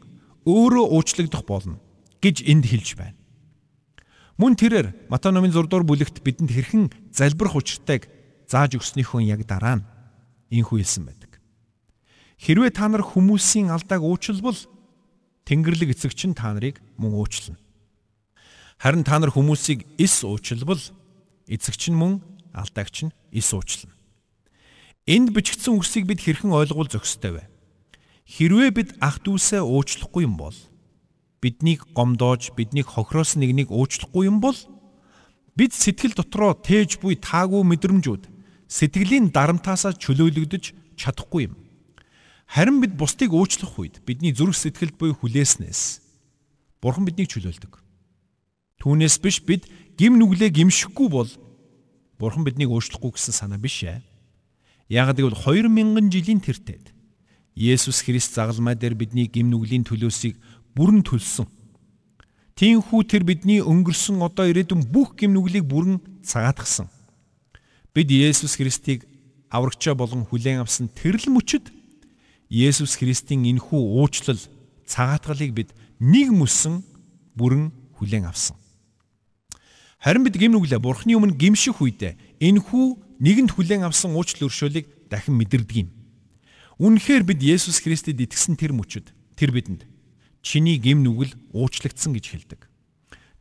өөрөө 0.45 0.85
уучлагдах 0.93 1.43
болно 1.45 1.81
гэж 2.21 2.45
энд 2.45 2.65
хэлж 2.69 2.95
байна. 2.95 3.17
Мөн 4.39 4.55
тэрээр 4.55 5.11
Матай 5.11 5.35
номын 5.35 5.51
6 5.51 5.67
дугаар 5.67 5.83
бүлэгт 5.83 6.23
бидэнд 6.23 6.51
хэрхэн 6.53 6.83
залбирах 7.11 7.59
учиртайг 7.59 8.07
зааж 8.47 8.79
өгснөөхөө 8.79 9.27
яг 9.27 9.43
дараа 9.43 9.83
нь 9.83 9.87
инхүү 10.53 10.79
хэлсэн 10.79 11.03
байдаг. 11.03 11.43
Хэрвээ 12.39 12.71
та 12.71 12.87
нар 12.87 13.03
хүмүүсийн 13.03 13.67
алдааг 13.67 13.99
уучлбал 13.99 14.55
Тэнгэрлэг 15.43 15.91
эцэгч 15.91 16.31
нь 16.31 16.37
та 16.39 16.55
нарыг 16.55 16.79
мөн 16.95 17.19
уучлана. 17.19 17.59
Харин 18.79 19.03
та 19.03 19.19
нар 19.19 19.35
хүмүүсийг 19.35 19.83
эс 19.99 20.23
уучлбал 20.23 20.79
эцэгч 21.51 21.91
нь 21.91 21.99
мөн 21.99 22.23
алдаагч 22.55 23.11
нь 23.11 23.15
эс 23.35 23.51
уучлана. 23.51 23.98
Энд 25.09 25.33
бичигдсэн 25.33 25.73
үгсийг 25.73 26.05
бид 26.05 26.21
хэрхэн 26.21 26.53
ойлгуул 26.53 26.85
зохистой 26.85 27.41
вэ? 27.41 27.43
Хэрвээ 28.29 28.69
бид 28.69 28.89
ах 29.01 29.17
дүүсээ 29.25 29.65
уучлахгүй 29.65 30.29
юм 30.29 30.37
бол 30.37 30.53
биднийг 31.41 31.81
гомдоож 31.97 32.53
биднийг 32.53 32.93
хохироос 32.93 33.33
нэгнийг 33.33 33.73
уучлахгүй 33.73 34.29
юм 34.29 34.37
бол 34.37 34.53
бид 35.57 35.73
сэтгэл 35.73 36.13
дотроо 36.13 36.53
тээж 36.53 37.01
буй 37.01 37.17
таагүй 37.17 37.65
мэдрэмжүүд 37.65 38.29
сэтгэлийн 38.69 39.33
дарамтаасаа 39.33 39.97
чөлөөлөгдөж 39.97 40.77
чадахгүй 40.93 41.49
юм. 41.49 41.57
Харин 42.45 42.77
бид 42.77 42.93
бусдыг 42.93 43.33
уучлах 43.33 43.81
үед 43.81 44.05
бидний 44.05 44.29
зүрх 44.29 44.53
сэтгэлд 44.53 44.93
буй 45.01 45.17
хүлээснээс 45.17 46.05
Бурхан 46.85 47.09
биднийг 47.09 47.33
чөлөөлдөг. 47.33 47.81
Түүнээс 48.77 49.17
биш 49.25 49.41
бид 49.41 49.65
гим 49.97 50.21
нүглээ 50.21 50.53
гимшихгүй 50.53 51.09
бол 51.09 51.29
Бурхан 52.21 52.45
биднийг 52.45 52.69
уучлахгүй 52.69 53.17
гэсэн 53.17 53.33
санаа 53.33 53.57
биш 53.57 53.89
ээ. 53.89 54.05
Яг 54.89 55.13
гэвэл 55.13 55.37
2000 55.37 56.09
жилийн 56.09 56.41
тэртет 56.41 56.93
Есүс 57.53 58.01
Христ 58.01 58.33
загалмай 58.33 58.73
дээр 58.73 58.97
бидний 58.97 59.29
гим 59.29 59.53
нүглийн 59.53 59.85
төлөөсийг 59.85 60.39
бүрэн 60.73 61.05
төлсөн. 61.05 61.45
Тиймхүү 62.57 63.01
тэр 63.05 63.23
бидний 63.23 63.61
өнгөрсөн 63.61 64.17
одоо 64.25 64.49
ирээдүйн 64.49 64.89
бүх 64.89 65.13
гимнүглийг 65.13 65.67
бүрэн 65.69 66.01
цагаатгсан. 66.25 66.89
Бид 67.93 68.09
Есүс 68.09 68.57
Христийг 68.57 69.05
аврагчаа 69.53 69.93
болон 69.93 70.25
хүлээн 70.25 70.65
авсан 70.65 70.89
тэрл 70.89 71.29
мөчөд 71.29 71.69
Есүс 72.49 72.97
Христийн 72.97 73.45
энхүү 73.45 73.77
уучлал 73.77 74.41
цагаатгалыг 74.89 75.53
бид 75.53 75.69
нэг 76.01 76.33
мөсөн 76.33 76.81
бүрэн 77.37 77.69
хүлээн 78.01 78.25
авсан. 78.25 78.57
Харин 80.01 80.23
бид 80.25 80.39
гимнүглээ 80.39 80.79
Бурхны 80.81 81.13
өмнө 81.13 81.37
гимших 81.37 81.77
үедээ 81.83 82.17
энхүү 82.39 83.08
нэгэнд 83.19 83.51
хүлээн 83.55 83.83
авсан 83.83 84.15
уучлал 84.15 84.47
өршөөлийг 84.47 85.11
дахин 85.11 85.35
мэдэрдэг 85.35 85.77
юм. 85.83 85.89
Үнэхээр 86.79 87.23
бид 87.27 87.39
Есүс 87.43 87.83
Христэд 87.83 88.23
итгэсэн 88.23 88.55
тэр 88.55 88.71
мөчөд 88.71 89.11
тэр 89.35 89.51
бидэнд 89.51 89.83
чиний 90.39 90.79
гим 90.79 91.03
нүгэл 91.03 91.35
уучлагдсан 91.51 92.15
гэж 92.15 92.25
хэлдэг. 92.31 92.61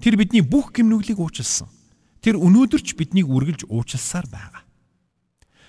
Тэр 0.02 0.18
бидний 0.18 0.42
бүх 0.42 0.74
гим 0.74 0.90
нүглийг 0.90 1.22
уучлсан. 1.22 1.70
Тэр 2.18 2.38
өнөөдөр 2.38 2.82
ч 2.82 2.98
биднийг 2.98 3.30
үргэлж 3.30 3.70
уучлсаар 3.70 4.26
байгаа. 4.26 4.66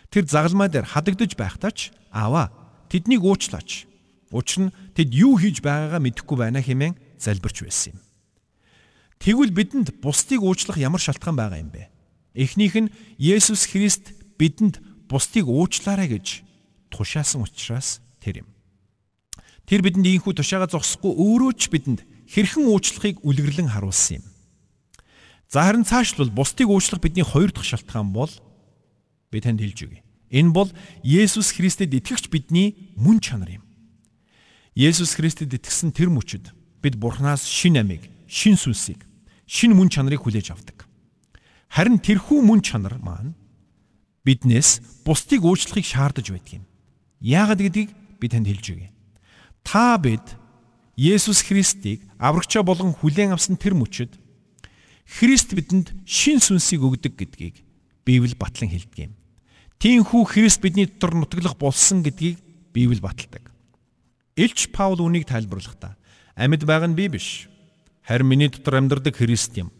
Тэр 0.09 0.25
загалмай 0.25 0.69
дээр 0.73 0.89
хадагдж 0.89 1.37
байхдаа 1.37 1.69
ч 1.69 1.93
аваа 2.09 2.49
тэднийг 2.89 3.21
уучлаач. 3.21 3.85
Учир 4.33 4.69
нь 4.69 4.73
тэд 4.97 5.13
юу 5.13 5.37
хийж 5.37 5.61
байгаагаа 5.61 6.01
мэдэхгүй 6.01 6.37
байна 6.37 6.61
хэмээн 6.65 6.97
залбирч 7.21 7.61
байсан 7.61 7.93
юм. 7.93 8.01
Тэгвэл 9.21 9.53
бидэнд 9.53 10.01
бусдыг 10.01 10.41
уучлах 10.41 10.81
ямар 10.81 11.01
шалтгаан 11.01 11.37
байгаа 11.37 11.61
юм 11.61 11.69
бэ? 11.69 11.89
Эхнийх 12.33 12.75
нь 12.77 12.93
Есүс 13.17 13.65
Христ 13.65 14.13
бидэнд 14.37 14.81
бусдыг 15.09 15.49
уучлаарай 15.49 16.07
гэж 16.07 16.45
тушаасан 16.93 17.43
учраас 17.43 18.01
тэр 18.21 18.45
юм. 18.45 18.49
Тэр 19.65 19.81
бидэнд 19.81 20.05
ийхүү 20.05 20.37
тушаага 20.37 20.69
зогсохгүй 20.69 21.13
өөрөө 21.13 21.51
ч 21.57 21.69
бидэнд 21.73 22.05
хэрхэн 22.29 22.69
уучлахыг 22.69 23.21
үлгэрлэн 23.25 23.73
харуулсан 23.73 24.21
юм. 24.21 24.25
За 25.49 25.65
харин 25.65 25.85
цаашлбал 25.85 26.29
бусдыг 26.29 26.69
уучлах 26.69 27.01
бидний 27.01 27.25
хоёр 27.25 27.49
дахь 27.49 27.65
шалтгаан 27.65 28.13
бол 28.13 28.29
би 29.31 29.41
танд 29.41 29.61
хэлж 29.61 29.79
өгье. 29.85 30.01
Энэ 30.29 30.53
бол 30.53 30.69
Есүс 31.01 31.53
Христэд 31.57 31.93
итгэгч 31.93 32.29
бидний 32.29 32.93
мөн 32.97 33.17
чанар 33.21 33.57
юм. 33.57 33.63
Есүс 34.73 35.17
Христэд 35.17 35.53
итгэсэн 35.53 35.93
тэр 35.93 36.13
мөчөд 36.13 36.53
бид 36.81 36.95
Бурханаас 36.97 37.45
шин 37.45 37.77
амийг, 37.77 38.09
шин 38.29 38.57
сүнсийг, 38.57 39.05
шин 39.49 39.73
мөн 39.73 39.89
чанарыг 39.89 40.21
хүлээж 40.21 40.53
авдаг. 40.53 40.88
Харин 41.69 42.01
тэрхүү 42.01 42.41
мөн 42.41 42.65
чанар 42.65 42.97
маань 42.97 43.37
биднээс 44.25 45.05
бусдыг 45.05 45.45
уучлахыг 45.45 45.85
шаардаж 45.85 46.33
байдаг 46.33 46.61
юм. 46.61 46.65
Яагаад 47.21 47.61
гэдгийг 47.61 47.89
би 48.19 48.25
танд 48.27 48.49
хэлж 48.49 48.65
өгье. 48.73 48.89
Та 49.63 49.97
бид 50.01 50.25
Есүс 50.97 51.45
Христийг 51.45 52.03
аврагчаа 52.17 52.65
болгон 52.65 52.91
хүлээн 52.91 53.31
авсан 53.31 53.55
тэр 53.55 53.77
мөчөд 53.77 54.17
Христ 55.07 55.53
бидэнд 55.55 55.93
шин 56.05 56.43
сүнсийг 56.43 56.83
өгдөг 56.83 57.15
гэдгийг 57.15 57.63
Библи 58.05 58.35
батлан 58.35 58.69
хэлдэг 58.69 59.09
юм. 59.09 59.13
Тиймхүү 59.79 60.25
Христ 60.25 60.61
бидний 60.61 60.85
дотор 60.89 61.15
нутаглах 61.15 61.55
болсон 61.55 62.03
гэдгийг 62.03 62.37
Библи 62.73 62.99
баталдаг. 62.99 63.53
Илч 64.35 64.69
Паул 64.73 65.01
үнийг 65.01 65.25
тайлбарлахдаа 65.25 65.95
амьд 66.35 66.63
байгаа 66.67 66.89
нь 66.91 66.99
би 66.99 67.07
биш. 67.07 67.47
Харин 68.03 68.27
миний 68.27 68.49
дотор 68.49 68.77
амьдардаг 68.77 69.15
Христ 69.15 69.55
юм. 69.57 69.71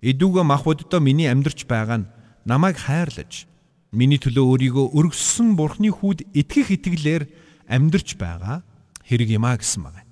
Эдүүгээ 0.00 0.44
мах 0.48 0.64
боддоо 0.64 1.00
миний 1.00 1.28
амьдарч 1.28 1.68
байгаа 1.68 2.04
нь 2.04 2.10
намайг 2.48 2.80
хайрлаж 2.80 3.44
миний 3.92 4.16
төлөө 4.16 4.44
өөрийгөө 4.56 4.86
өргөссөн 4.96 5.60
Бурхны 5.60 5.92
хүүд 5.92 6.24
итгэх 6.32 6.72
итгэлээр 6.72 7.28
амьдарч 7.68 8.16
байгаа 8.16 8.64
хэрэг 9.04 9.28
юм 9.36 9.44
а 9.44 9.60
гэсэн 9.60 9.84
байна. 9.84 10.08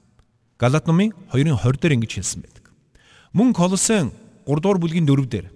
Галат 0.61 0.85
номын 0.85 1.17
2:20 1.33 1.81
дээр 1.81 1.97
ингэж 1.97 2.13
хэлсэн 2.21 2.41
байдаг. 2.45 2.65
Мөн 3.33 3.57
Колосын 3.57 4.13
3 4.45 4.61
дугаар 4.61 4.77
бүлгийн 4.83 5.09
4 5.09 5.25
дээр 5.25 5.47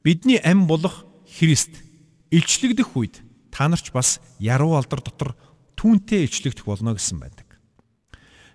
бидний 0.00 0.40
ам 0.40 0.64
болох 0.64 1.04
Христ 1.28 1.84
илчлэгдэх 2.30 2.96
үед 2.96 3.20
та 3.52 3.68
нарч 3.68 3.92
бас 3.92 4.20
яруу 4.40 4.80
алдар 4.80 5.04
дотор 5.04 5.36
түүнтэй 5.76 6.24
илчлэгдэх 6.24 6.64
болно 6.64 6.96
гэсэн 6.96 7.20
байдаг. 7.20 7.58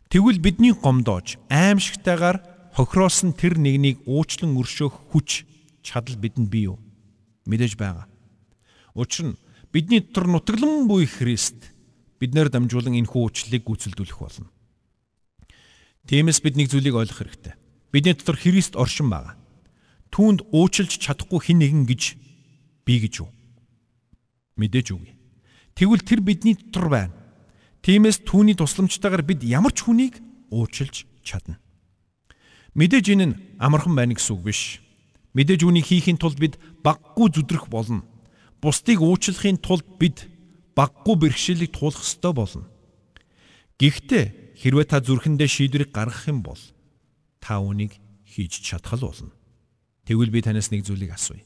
Тэгвэл 0.10 0.41
бидний 0.41 0.74
гомдоож 0.74 1.38
аимшигтайгаар 1.50 2.52
хохироосон 2.73 3.37
тэр 3.37 3.61
нэгнийг 3.61 4.01
уучлан 4.09 4.57
өршөөх 4.57 5.13
хүч 5.13 5.45
чадал 5.85 6.17
бидэнд 6.17 6.49
бий 6.49 6.73
юу? 6.73 6.81
Мэдээж 7.45 7.77
байгаа. 7.77 8.09
Учир 8.97 9.33
нь 9.33 9.39
бидний 9.71 10.01
дотор 10.01 10.25
нутаглан 10.27 10.89
буй 10.89 11.05
Христ 11.05 11.73
биднээр 12.17 12.49
дамжуулан 12.49 12.97
энэ 12.97 13.09
хүү 13.09 13.21
уучлалыг 13.29 13.63
гүйцэлдүүлэх 13.65 14.17
болно. 14.17 14.49
Тиймээс 16.09 16.41
бид 16.41 16.57
нэг 16.57 16.67
зүйлийг 16.73 16.97
ойлгох 16.97 17.21
хэрэгтэй. 17.21 17.53
Бидний 17.93 18.17
дотор 18.17 18.37
Христ 18.41 18.75
оршин 18.75 19.09
байгаа. 19.09 19.37
Түүнд 20.09 20.45
уучлж 20.49 20.97
чадахгүй 20.97 21.39
хэн 21.41 21.61
нэгэн 21.61 21.85
гэж 21.89 22.03
би 22.85 22.93
гэж 23.01 23.13
юу? 23.23 23.29
Мэдээж 24.57 24.93
үгүй. 24.93 25.13
Тэгвэл 25.73 26.05
тэр 26.05 26.21
бидний 26.21 26.53
дотор 26.53 26.89
байна. 26.89 27.15
Тиймээс 27.81 28.21
түүний 28.21 28.53
тусламжтайгаар 28.53 29.25
бид 29.25 29.41
ямар 29.43 29.73
ч 29.73 29.83
хүнийг 29.83 30.21
уучлж 30.53 31.09
чадна. 31.25 31.62
Мэдээж 32.73 33.05
энэ 33.13 33.25
нь 33.29 33.37
амархан 33.61 33.93
байна 33.93 34.17
гэсэн 34.17 34.33
үг 34.33 34.49
биш. 34.49 34.81
Мэдээж 35.37 35.61
үүнийг 35.65 35.85
хийхин 35.85 36.17
тулд 36.17 36.41
бид 36.41 36.57
баггүй 36.81 37.29
зүдрэх 37.29 37.69
болно. 37.69 38.01
Бусдыг 38.61 39.01
уучлахын 39.01 39.61
тулд 39.61 39.85
бид 40.01 40.29
баггүй 40.73 41.15
бэрхшээлийг 41.21 41.73
туулах 41.73 42.01
ёстой 42.01 42.33
болно. 42.33 42.65
Гэхдээ 43.77 44.57
хэрвээ 44.57 44.87
та 44.89 45.01
зүрхэндээ 45.05 45.49
шийдвэрийг 45.49 45.91
гаргах 45.93 46.25
юм 46.29 46.41
бол 46.41 46.61
та 47.37 47.61
үүнийг 47.61 47.97
хийж 48.25 48.61
чадах 48.61 48.97
л 48.97 49.09
болно. 49.09 49.33
Тэгвэл 50.09 50.33
би 50.33 50.41
танаас 50.41 50.73
нэг 50.73 50.85
зүйлийг 50.85 51.13
асууя. 51.13 51.45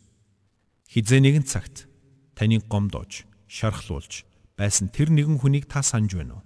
Хизээ 0.87 1.19
нэгэн 1.19 1.43
цагт 1.43 1.91
таныг 2.39 2.67
гомдоож, 2.71 3.27
шархлуулж 3.51 4.23
байсан 4.55 4.87
тэр 4.87 5.11
нэгэн 5.11 5.37
хүнийг 5.37 5.67
та 5.67 5.83
санаж 5.83 6.15
байна 6.15 6.39
уу? 6.39 6.43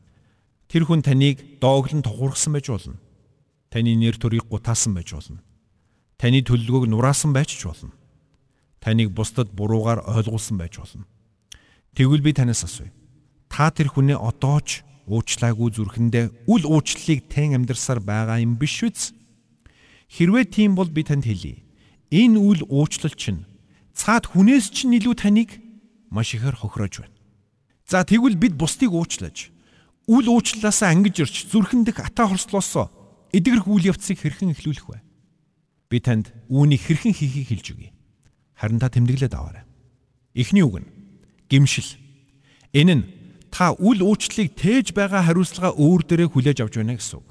Тэр 0.68 0.90
хүн 0.90 1.06
таныг 1.06 1.62
дооглон 1.62 2.02
тухургасан 2.02 2.58
байж 2.58 2.68
болно. 2.68 2.98
Таны 3.72 3.96
нэр 3.96 4.20
төрийг 4.20 4.52
гутаасан 4.52 4.92
байж 4.92 5.16
болно. 5.16 5.40
Таны 6.20 6.44
төлөлгөөг 6.44 6.92
нураасан 6.92 7.32
байж 7.32 7.56
ч 7.56 7.64
болно. 7.64 7.96
Таныг 8.84 9.16
бусдад 9.16 9.56
буруугаар 9.56 10.04
ойлгуулсан 10.04 10.60
байж 10.60 10.76
болно. 10.76 11.08
Тэгвэл 11.96 12.20
би 12.20 12.36
танаас 12.36 12.68
асууя. 12.68 12.92
Та 13.48 13.72
тэр 13.72 13.96
хүнээ 13.96 14.20
одоо 14.20 14.60
ч 14.60 14.84
уучлаагүй 15.08 15.72
зүрхэндээ 15.72 16.52
үл 16.52 16.68
уучлалыг 16.68 17.32
тэн 17.32 17.64
амьдарсаар 17.64 18.04
байгаа 18.04 18.44
юм 18.44 18.60
биш 18.60 18.84
үз? 18.84 19.16
Хэрвээ 20.12 20.52
тийм 20.52 20.76
бол 20.76 20.92
би 20.92 21.08
танд 21.08 21.24
хэлье. 21.24 21.64
Энэ 22.12 22.44
үл 22.44 22.68
уучлал 22.68 23.16
чинь 23.16 23.48
цаад 23.96 24.28
хүнээс 24.36 24.68
чинь 24.68 25.00
илүү 25.00 25.16
таныг 25.16 25.64
маш 26.12 26.36
ихээр 26.36 26.60
хохироож 26.60 27.08
байна. 27.08 27.16
За 27.88 28.04
тэгвэл 28.04 28.36
бид 28.36 28.60
бусдыг 28.60 28.92
уучлаж 28.92 29.48
үл 30.12 30.28
уучлалаасаа 30.28 30.92
ангиж 30.92 31.24
ирч 31.24 31.36
зүрхэн 31.48 31.88
дэх 31.88 32.04
ата 32.04 32.28
хорслоосоо 32.28 33.01
эдгэрх 33.32 33.68
үйл 33.68 33.92
явцыг 33.92 34.20
хэрхэн 34.20 34.52
эхлүүлэх 34.56 34.88
вэ? 34.92 35.00
Би 35.92 35.98
танд 36.00 36.32
үүнийг 36.52 36.82
хэрхэн 36.84 37.16
хийхийг 37.16 37.48
хэлж 37.52 37.68
өгье. 37.76 37.92
Харин 38.56 38.80
та 38.80 38.92
тэмдэглээд 38.92 39.36
аваарай. 39.36 39.66
Эхний 40.36 40.64
үг 40.64 40.84
нь 40.84 40.88
гимшил. 41.52 41.88
Энэ 42.72 42.96
нь 42.96 43.04
та 43.52 43.76
үл 43.76 44.00
уучлалыг 44.00 44.56
тээж 44.56 44.96
байгаа 44.96 45.28
хариуцлага 45.28 45.76
өөр 45.76 46.02
дээрээ 46.08 46.30
хүлээж 46.32 46.58
авч 46.64 46.80
байна 46.80 46.96
гэсэн 46.96 47.20
үг. 47.20 47.28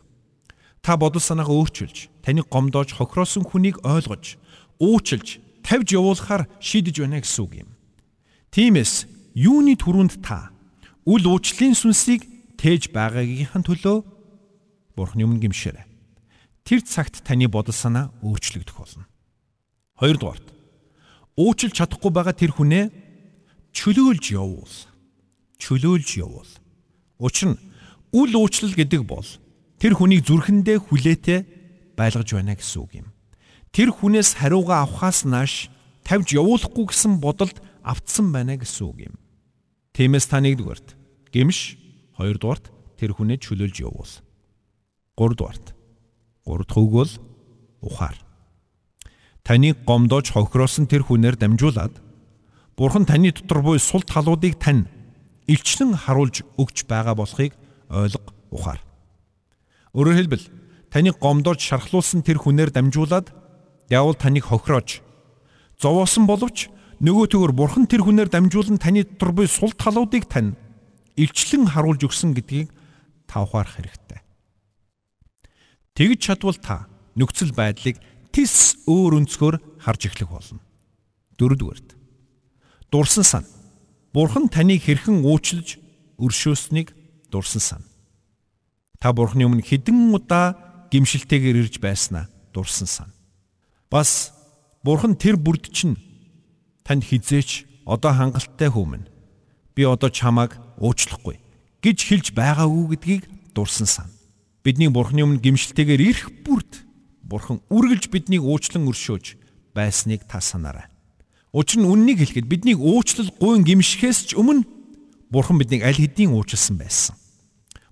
Та 0.85 0.97
бодол 0.97 1.21
санаагаа 1.21 1.57
өөрчилж, 1.61 2.09
таны 2.25 2.45
гомдоож 2.45 2.97
хохироосон 2.97 3.45
хүнийг 3.45 3.85
ойлгож, 3.85 4.37
уучлж, 4.81 5.41
тавьж 5.65 5.89
явуулахаар 5.93 6.49
шийдэж 6.61 7.05
байна 7.05 7.21
гэсэн 7.21 7.45
үг 7.45 7.53
юм. 7.65 7.71
Тиймээс 8.53 9.09
юуны 9.37 9.77
түрүүнд 9.77 10.25
та 10.25 10.53
үл 11.05 11.25
уучлалын 11.25 11.77
сүнсийг 11.77 12.25
тээж 12.61 12.93
байгаагийнхын 12.93 13.65
төлөө 13.65 13.99
Бурхны 14.97 15.25
өмнө 15.25 15.41
гимшээрэй. 15.49 15.90
Тэр 16.71 16.87
цагт 16.87 17.27
таны 17.27 17.51
бодол 17.51 17.75
санаа 17.75 18.15
өөрчлөгдөх 18.23 18.79
болно. 18.79 19.11
Хоёрдугаарт 19.99 20.55
уучлж 21.35 21.75
чадахгүй 21.75 22.15
байгаа 22.15 22.31
тэр 22.31 22.55
хүнээ 22.55 22.95
чөлөөлж 23.75 24.39
явуул. 24.39 24.71
Чөлөөлж 25.59 26.23
явуул. 26.23 26.47
Учир 27.19 27.59
нь 27.59 27.63
үл 28.15 28.31
уучлал 28.39 28.71
гэдэг 28.71 29.03
бол 29.03 29.27
тэр 29.83 29.99
хүнийг 29.99 30.23
зүрхэндээ 30.31 30.79
хүлээтэй 30.79 31.41
байлгаж 31.99 32.39
байна 32.39 32.55
гэсэн 32.55 32.79
үг 32.87 33.03
юм. 33.03 33.11
Тэр 33.75 33.91
хүнээс 33.91 34.39
хариугаа 34.39 34.87
авахаас 34.87 35.27
нааш 35.27 35.75
тавьж 36.07 36.39
явуулахгүй 36.39 36.87
гэсэн 36.87 37.19
бодолд 37.19 37.59
автсан 37.83 38.31
байна 38.31 38.55
гэсэн 38.55 38.87
үг 38.87 39.11
юм. 39.11 39.15
Тиймээс 39.99 40.31
та 40.31 40.39
нэгдүгээрт 40.39 40.95
гимш, 41.35 41.75
хоёрдугаарт 42.15 42.71
тэр 42.95 43.19
хүнээ 43.19 43.43
чөлөөлж 43.43 43.83
явуул. 43.83 44.13
Гуравдугаарт 45.19 45.80
гурав 46.45 46.67
дахь 46.67 46.79
үг 46.79 46.93
бол 46.93 47.13
ухаар. 47.81 48.17
Таныг 49.43 49.85
гомдоож 49.85 50.31
хохироосон 50.31 50.87
тэр 50.87 51.03
хүнээр 51.03 51.37
дамжуулаад 51.37 51.95
Бурхан 52.81 53.05
таны 53.05 53.33
дотор 53.33 53.61
буй 53.61 53.79
сул 53.79 54.01
талуудыг 54.01 54.57
тань 54.57 54.89
илчлэн 55.45 55.93
харуулж 56.01 56.41
өгч 56.57 56.89
байгаа 56.89 57.13
болохыг 57.13 57.53
ойлго 57.93 58.25
ухаар. 58.49 58.81
Өөрөөр 59.93 60.17
хэлбэл 60.17 60.49
таны 60.89 61.13
гомдоож 61.13 61.61
шархлуулсан 61.61 62.25
тэр 62.25 62.41
хүнээр 62.41 62.73
дамжуулаад 62.73 63.35
явал 63.93 64.17
таныг 64.17 64.49
хохироож 64.49 65.05
зовоосон 65.77 66.25
боловч 66.25 66.73
нөгөө 67.05 67.27
төгөр 67.29 67.53
бурхан 67.53 67.85
тэр 67.85 68.01
хүнээр 68.01 68.33
дамжуулан 68.33 68.81
таны 68.81 69.05
дотор 69.05 69.37
буй 69.37 69.49
сул 69.51 69.77
талуудыг 69.77 70.25
тань 70.25 70.57
илчлэн 71.21 71.69
харуулж 71.69 72.09
өгсөн 72.09 72.33
гэдгийг 72.33 72.73
та 73.29 73.45
ухаарах 73.45 73.77
хэрэгтэй. 73.77 74.20
Тэгж 75.95 76.19
чадвал 76.21 76.59
та 76.59 76.87
нөхцөл 77.19 77.53
байдлыг 77.55 77.99
тис 78.31 78.79
өөр 78.87 79.23
өнцгөр 79.23 79.59
харж 79.83 80.11
эхлэх 80.11 80.31
болно. 80.31 80.63
Дөрөвдүгээрт 81.37 81.97
дурсан 82.91 83.25
сан. 83.25 83.45
Бурхан 84.13 84.51
таныг 84.51 84.83
хэрхэн 84.83 85.23
уучлж 85.23 85.79
өршөөснийг 86.19 86.95
дурсан 87.31 87.63
сан. 87.63 87.83
Та 88.99 89.13
Бурханы 89.15 89.47
өмнө 89.47 89.65
хэдэн 89.65 90.13
удаа 90.15 90.59
гимшилтэйгээр 90.91 91.67
ирж 91.67 91.79
байснаа 91.79 92.29
дурсан 92.53 92.87
сан. 92.87 93.09
Бас 93.91 94.35
Бурхан 94.83 95.15
тэр 95.15 95.39
бүрд 95.39 95.71
чинь 95.71 95.97
танд 96.85 97.07
хизээч 97.07 97.67
одоо 97.87 98.13
хангалттай 98.13 98.69
хүмүн. 98.71 99.07
Би 99.75 99.87
одоо 99.87 100.11
чамааг 100.11 100.59
уучлахгүй 100.83 101.39
гэж 101.81 101.99
хэлж 102.05 102.27
байгаагүй 102.35 102.97
гэдгийг 102.99 103.25
дурсан 103.55 103.87
сан. 103.87 104.09
Бидний 104.61 104.93
Бурханы 104.93 105.25
өмнө 105.25 105.41
гимшилтэйгээр 105.41 106.03
ирэх 106.05 106.29
бүрд 106.45 106.85
Бурхан 107.25 107.65
үргэлж 107.73 108.13
биднийг 108.13 108.45
уучлан 108.45 108.85
өршөөж 108.93 109.41
байсныг 109.73 110.29
та 110.29 110.45
санаарай. 110.45 110.85
Учир 111.57 111.81
нь 111.81 111.89
үннийг 111.89 112.21
хэлэхэд 112.21 112.45
биднийг 112.45 112.77
уучлал 112.77 113.33
гуйн 113.41 113.65
гимшихээс 113.65 114.29
ч 114.29 114.37
өмнө 114.37 114.69
Бурхан 115.33 115.57
биднийг 115.57 115.81
аль 115.81 115.97
хэдийн 115.97 116.37
уучлсан 116.37 116.77
байсан. 116.77 117.17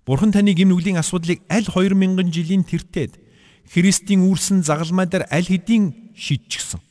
Бурхан 0.05 0.29
таны 0.29 0.53
гимнүглийн 0.53 1.01
асуудлыг 1.01 1.41
аль 1.49 1.65
2000 1.65 2.29
жилийн 2.29 2.69
тэртээд 2.69 3.17
Христийн 3.73 4.29
үүрсэн 4.29 4.61
загалмай 4.61 5.09
дээр 5.09 5.25
аль 5.33 5.49
хэдийн 5.49 6.13
шийдчихсэн. 6.13 6.85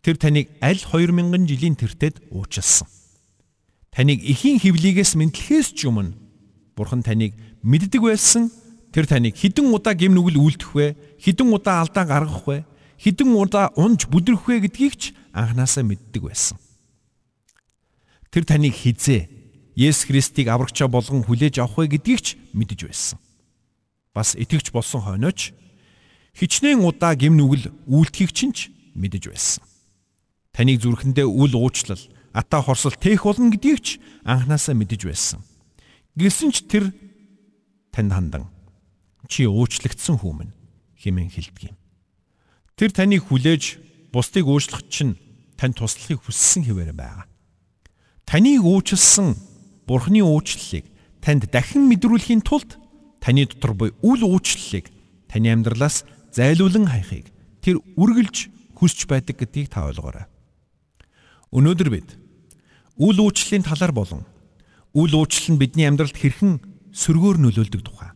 Тэр 0.00 0.16
таныг 0.16 0.48
аль 0.64 0.80
2000 0.80 1.44
жилийн 1.44 1.76
тэртээд 1.76 2.24
уучлсан. 2.32 2.88
Таныг 3.92 4.24
эхийн 4.24 4.64
хөвлийгээс 4.64 5.12
мэдлэхээс 5.12 5.76
ч 5.76 5.92
өмнө 5.92 6.16
Бурхан 6.72 7.04
таныг 7.04 7.36
мэддэг 7.60 8.00
байсан. 8.00 8.63
Тэр 8.94 9.10
таныг 9.10 9.34
хідэн 9.34 9.74
удаа 9.74 9.90
гимнүгэл 9.98 10.38
үлдэх 10.38 10.70
вэ? 10.70 10.94
Хідэн 11.18 11.50
удаа 11.50 11.82
алдаа 11.82 12.06
гаргах 12.06 12.46
вэ? 12.46 12.62
Хідэн 13.02 13.34
удаа 13.34 13.74
унж 13.74 14.06
бүдрэх 14.06 14.46
вэ 14.46 14.70
гэдгийг 14.70 14.94
ч 14.94 15.02
анханасаа 15.34 15.82
мэддэг 15.82 16.22
байсан. 16.22 16.62
Тэр 18.30 18.46
таныг 18.46 18.70
хизээ 18.78 19.26
Есүс 19.74 20.06
Христийг 20.06 20.46
аврагчаа 20.46 20.86
болгон 20.86 21.26
хүлээж 21.26 21.58
авах 21.58 21.82
вэ 21.82 21.98
гэдгийг 21.98 22.22
ч 22.22 22.28
мэдэж 22.54 22.86
байсан. 22.86 23.18
Бас 24.14 24.38
итгэвч 24.38 24.70
болсон 24.70 25.02
хойноч 25.02 25.50
хичнээн 26.38 26.86
удаа 26.86 27.18
гим 27.18 27.34
нүгэл 27.34 27.74
үйлдэхийг 27.90 28.30
ч 28.30 28.70
мэдэж 28.94 29.26
байсан. 29.26 29.66
Таныг 30.54 30.78
зүрхэндээ 30.78 31.26
үл 31.26 31.58
уучлал, 31.58 31.98
ата 32.30 32.62
хорсол 32.62 32.94
тээх 32.94 33.26
болно 33.26 33.50
гэдгийг 33.50 33.82
ч 33.82 33.98
анханасаа 34.22 34.78
мэдэж 34.78 35.02
байсан. 35.02 35.42
Гэсэн 36.14 36.54
ч 36.54 36.62
тэр 36.70 36.94
танд 37.90 38.14
хандан 38.14 38.53
чи 39.28 39.46
уучлагдсан 39.48 40.20
хүмүн 40.20 40.52
хэмээн 41.00 41.30
хэлдэг 41.32 41.72
юм. 41.72 41.76
Тэр 42.76 42.90
таныг 42.90 43.28
хүлээж 43.28 43.78
бусдыг 44.12 44.48
уучлах 44.48 44.84
чинь 44.88 45.16
тань 45.56 45.76
туслахыг 45.76 46.24
хүссэн 46.24 46.64
хэвээр 46.64 46.92
байгаа. 46.92 47.28
Таныг 48.24 48.64
уучлсан 48.64 49.36
Бурхны 49.84 50.24
уучлалыг 50.24 50.88
танд 51.20 51.44
дахин 51.52 51.88
мэдрүүлэхийн 51.92 52.40
тулд 52.40 52.80
таны 53.20 53.44
дотор 53.44 53.76
буй 53.76 53.90
үл 54.00 54.24
уучлалыг 54.24 54.88
таны 55.28 55.52
амьдралаас 55.52 56.08
зайлуулан 56.32 56.88
хайхыг 56.88 57.28
тэр 57.60 57.84
үргэлж 58.00 58.48
хүсч 58.80 59.04
байдаг 59.04 59.36
гэдгийг 59.38 59.68
та 59.68 59.84
ойлгоорой. 59.84 60.24
Өнөөдөр 61.52 61.88
бид 61.92 62.08
үл 62.96 63.18
уучлалын 63.20 63.64
талаар 63.68 63.92
болон 63.92 64.22
үл 64.96 65.12
уучлал 65.12 65.52
нь 65.52 65.60
бидний 65.60 65.84
амьдралд 65.84 66.16
хэрхэн 66.16 66.64
сөргөөр 66.96 67.38
нөлөөлдөг 67.44 67.82
тухай 67.84 68.13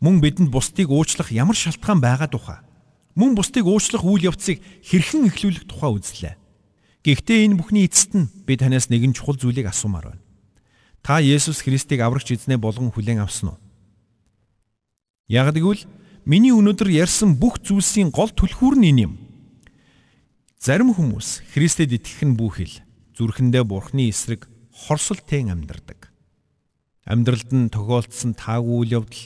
мөн 0.00 0.22
бидэнд 0.22 0.50
бусдыг 0.50 0.90
уучлах 0.90 1.32
ямар 1.32 1.56
шалтгаан 1.58 2.00
байгаа 2.00 2.30
тухай 2.30 2.58
мөн 3.18 3.34
бусдыг 3.34 3.66
уучлах 3.66 4.06
үйл 4.06 4.30
явцыг 4.30 4.62
хэрхэн 4.86 5.26
эхлүүлэх 5.26 5.66
тухай 5.66 5.90
үзлээ. 5.90 6.34
Гэхдээ 7.02 7.50
энэ 7.50 7.58
бүхний 7.58 7.90
эцэст 7.90 8.14
нь 8.14 8.30
би 8.46 8.54
танаас 8.54 8.86
нэгэн 8.94 9.10
чухал 9.10 9.34
зүйлийг 9.34 9.66
асуумаар 9.66 10.14
байна. 10.14 10.22
Та 11.02 11.18
Есүс 11.18 11.66
Христийг 11.66 11.98
аврагч 11.98 12.30
эзнээ 12.30 12.62
болгон 12.62 12.94
хүлээн 12.94 13.26
авсан 13.26 13.58
уу? 13.58 13.58
Яг 15.26 15.50
гэвэл 15.50 15.82
миний 16.22 16.54
өнөөдөр 16.54 16.94
ярьсан 16.94 17.34
бүх 17.34 17.58
зүйлсийн 17.58 18.14
гол 18.14 18.30
түлхүүр 18.30 18.78
нь 18.78 18.88
энэ 18.94 19.02
юм. 19.10 19.14
Зарим 20.62 20.94
хүмүүс 20.94 21.42
Христэд 21.50 21.98
итгэх 21.98 22.22
нь 22.22 22.38
бүхэл 22.38 22.86
зүрхэндээ 23.18 23.66
Бурхны 23.66 24.06
эсрэг 24.14 24.46
хорсолтын 24.70 25.50
амьдардаг. 25.50 26.14
Амьдралд 27.02 27.50
нь 27.50 27.66
тохиолдсон 27.66 28.38
таагүй 28.38 28.86
үйл 28.86 29.02
явдал 29.02 29.22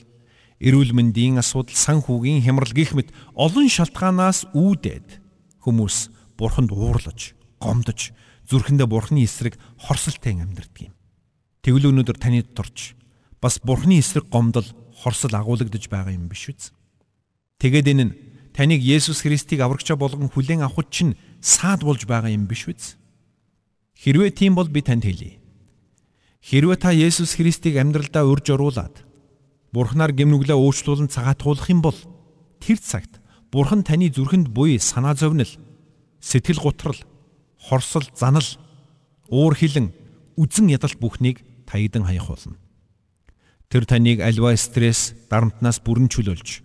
эрүүл 0.62 0.94
мэндийн 0.94 1.42
асуудал, 1.42 1.74
санхүүгийн 1.74 2.46
хямрал 2.46 2.70
гих 2.70 2.94
мэт 2.94 3.10
олон 3.34 3.66
шалтгаанаас 3.66 4.54
үүдээд 4.54 5.18
хүмүүс 5.58 6.14
бурханд 6.38 6.70
уурлаж, 6.70 7.34
гомдож, 7.58 8.14
зүрхэндээ 8.46 8.86
бурхны 8.86 9.26
эсрэг 9.26 9.58
хорсолтой 9.74 10.38
амьдардаг 10.38 10.90
юм. 10.90 10.94
Тэгвэл 11.66 11.90
өнөөдөр 11.90 12.18
таны 12.18 12.46
доторч 12.46 12.94
бас 13.42 13.58
бурхны 13.58 13.98
эсрэг 13.98 14.30
гомдол, 14.30 14.66
хорсол 15.02 15.34
агуулгадж 15.34 15.90
байгаа 15.90 16.14
юм 16.14 16.30
биш 16.30 16.46
үү? 16.46 16.70
Тэгээд 17.58 17.90
энэ 17.90 18.04
нь 18.06 18.16
таныг 18.54 18.82
Есүс 18.82 19.26
Христийг 19.26 19.66
аврагчаа 19.66 19.98
болгон 19.98 20.30
хүлээн 20.30 20.62
авахд 20.62 20.94
чинь 20.94 21.18
саад 21.42 21.82
болж 21.82 22.06
байгаа 22.06 22.30
юм 22.30 22.46
биш 22.46 22.70
үү? 22.70 22.78
Хэрвээ 23.98 24.30
тийм 24.30 24.54
бол 24.54 24.70
би 24.70 24.82
танд 24.82 25.06
хэлье. 25.06 25.42
Хэрвээ 26.42 26.78
та 26.78 26.90
Есүс 26.94 27.34
Христийг 27.38 27.78
амьдралдаа 27.78 28.26
урьж 28.26 28.50
оруулаад 28.50 29.06
Бурхнаар 29.72 30.12
гимнүглээ 30.12 30.52
уучлуулан 30.52 31.08
цагаатгуулах 31.08 31.68
юм 31.72 31.80
бол 31.80 31.96
тэр 32.60 32.76
цагт 32.76 33.24
Бурхан 33.52 33.84
таны 33.84 34.12
зүрхэнд 34.12 34.48
буй 34.48 34.76
санаа 34.80 35.16
зовнил, 35.16 35.48
сэтгэл 36.20 36.60
гутрал, 36.60 36.96
хорсол, 37.56 38.04
занал, 38.16 38.44
уур 39.28 39.52
хилэн, 39.56 39.92
үзэн 40.40 40.72
ядалт 40.72 40.96
бүхнийг 40.96 41.44
таягдан 41.68 42.04
хаях 42.04 42.28
болно. 42.28 42.56
Тэр 43.68 43.84
таныг 43.84 44.20
альва 44.20 44.56
стресс, 44.56 45.12
дарамтнаас 45.28 45.80
бүрэн 45.84 46.08
чөлөөлж, 46.08 46.64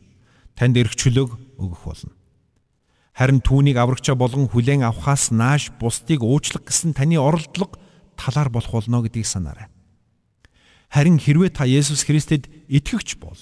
танд 0.55 0.79
эрх 0.79 0.95
чөлөөг 0.95 1.59
өгөх 1.59 1.83
болно. 1.83 2.11
Харин 3.15 3.43
түүнийг 3.43 3.79
аврагчаа 3.79 4.15
болгон 4.15 4.47
хүлээн 4.51 4.87
авахаас 4.87 5.31
нааш 5.31 5.71
бусдыг 5.79 6.23
уучлах 6.23 6.67
гэсэн 6.67 6.95
таны 6.95 7.19
оролдлого 7.19 7.75
талаар 8.15 8.47
болох 8.47 8.71
болно 8.71 9.03
гэдгийг 9.03 9.25
санаарай. 9.27 9.67
Харин 10.87 11.19
хэрвээ 11.19 11.51
та 11.51 11.67
Есүс 11.67 12.07
Христэд 12.07 12.47
итгэвч 12.71 13.19
бол 13.19 13.37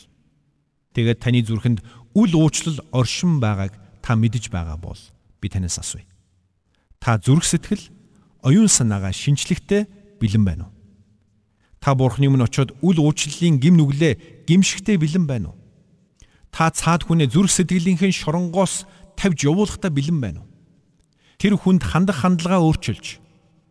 тэгээд 0.98 1.22
таны 1.22 1.46
зүрхэнд 1.46 1.80
үл 2.18 2.32
уучлал 2.34 2.82
оршин 2.90 3.38
байгааг 3.38 3.76
та 4.02 4.18
мэдэж 4.18 4.50
байгаа 4.50 4.78
бол 4.82 4.98
би 5.42 5.50
танаас 5.50 5.78
асууя. 5.78 6.08
Та 6.98 7.22
зүрх 7.22 7.46
сэтгэл, 7.46 7.92
оюун 8.42 8.70
санаагаа 8.70 9.14
шинчлэхдээ 9.14 10.18
бэлэн 10.18 10.44
байна 10.46 10.70
уу? 10.70 10.74
Та 11.78 11.94
Бурхны 11.94 12.26
өмнө 12.26 12.50
очиод 12.50 12.74
үл 12.82 12.98
уучлалын 12.98 13.62
гим 13.62 13.78
нүглээ 13.78 14.46
гимшихтэй 14.50 14.98
бэлэн 14.98 15.30
байна 15.30 15.54
уу? 15.54 15.58
Та 16.50 16.74
цаад 16.74 17.06
хүнээ 17.06 17.30
зүрх 17.30 17.54
сэтгэлийнхэн 17.54 18.10
шоронгоос 18.10 18.90
тавьж 19.14 19.46
явуулахдаа 19.46 19.94
бэлэн 19.94 20.18
байна 20.18 20.40
уу? 20.42 20.50
Тэр 21.38 21.60
хүнд 21.60 21.84
хандах 21.84 22.24
хандлага 22.24 22.64
өөрчилж 22.64 23.22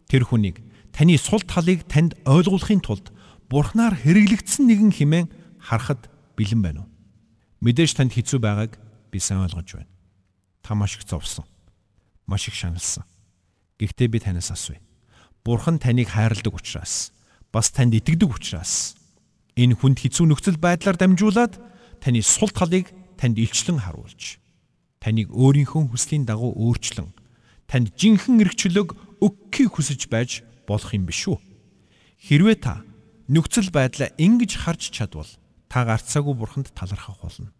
тэр 0.06 0.22
хүнийг 0.28 0.62
таны 0.94 1.18
сул 1.18 1.42
талыг 1.42 1.88
танд 1.90 2.14
ойлгуулахын 2.28 2.84
тулд 2.84 3.10
Бурхнаар 3.54 3.94
хэрэглэгдсэн 3.94 4.66
нэгэн 4.66 4.90
химэн 4.90 5.26
харахад 5.62 6.10
бэлэн 6.34 6.58
байна 6.58 6.80
уу? 6.82 6.90
Мэдээж 7.62 7.94
танд 7.94 8.10
хэцүү 8.10 8.42
байгааг 8.42 8.82
би 9.14 9.22
сайн 9.22 9.46
ойлгож 9.46 9.78
байна. 9.78 9.94
Та 10.58 10.74
маш 10.74 10.98
их 10.98 11.06
зовсон. 11.06 11.46
Маш 12.26 12.50
их 12.50 12.58
шаналсан. 12.58 13.06
Гэхдээ 13.78 14.10
би 14.10 14.18
танаас 14.18 14.50
асууя. 14.50 14.82
Бурхан 15.46 15.78
таныг 15.78 16.10
хайрладаг 16.10 16.50
учраас 16.50 17.14
бас 17.54 17.70
танд 17.70 17.94
итгэдэг 17.94 18.26
учраас 18.26 18.98
энэ 19.54 19.78
хүнд 19.78 20.02
хэцүү 20.02 20.34
нөхцөл 20.34 20.58
байдлаар 20.58 20.98
дамжуулаад 20.98 21.54
таны 22.02 22.26
сул 22.26 22.50
талыг 22.50 22.90
танд 23.14 23.38
илчлэн 23.38 23.86
харуулж 23.86 24.42
таныг 24.98 25.30
өөрийнхөө 25.30 25.94
хүслийн 25.94 26.26
дагуу 26.26 26.58
өөрчлөн 26.58 27.14
танд 27.70 27.94
жинхэнэ 27.94 28.50
эргчлөг 28.50 28.98
өгөхийг 29.22 29.78
хүсэж 29.78 30.10
байж 30.10 30.42
болох 30.66 30.90
юм 30.90 31.06
биш 31.06 31.30
үү? 31.30 31.38
Хэрвээ 32.18 32.58
та 32.58 32.82
нөхцөл 33.28 33.70
байдлаа 33.72 34.12
ингэж 34.20 34.60
харж 34.60 34.92
чадвал 34.92 35.28
та 35.68 35.84
гарцаагүй 35.84 36.34
бурханд 36.36 36.70
талархах 36.76 37.18
болно. 37.22 37.52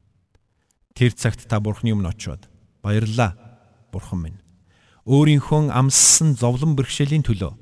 Тэр 0.95 1.13
цагт 1.17 1.49
та 1.49 1.61
бурхны 1.61 1.93
өмнө 1.93 2.13
очиод 2.13 2.49
баярлалаа 2.85 3.35
бурхан 3.93 4.21
минь. 4.23 4.41
Өөрийнхөө 5.09 5.73
амссан 5.73 6.37
зовлон 6.37 6.77
бэрхшээлийн 6.77 7.25
төлөө 7.25 7.53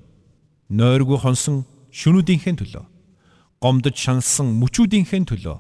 нойргүй 0.72 1.18
хонсон 1.18 1.64
шүнүүдийнхээ 1.92 2.54
төлөө 2.58 2.84
гомдож 3.62 3.96
шансан 3.96 4.56
мөчүүдийнхээ 4.58 5.22
төлөө 5.28 5.58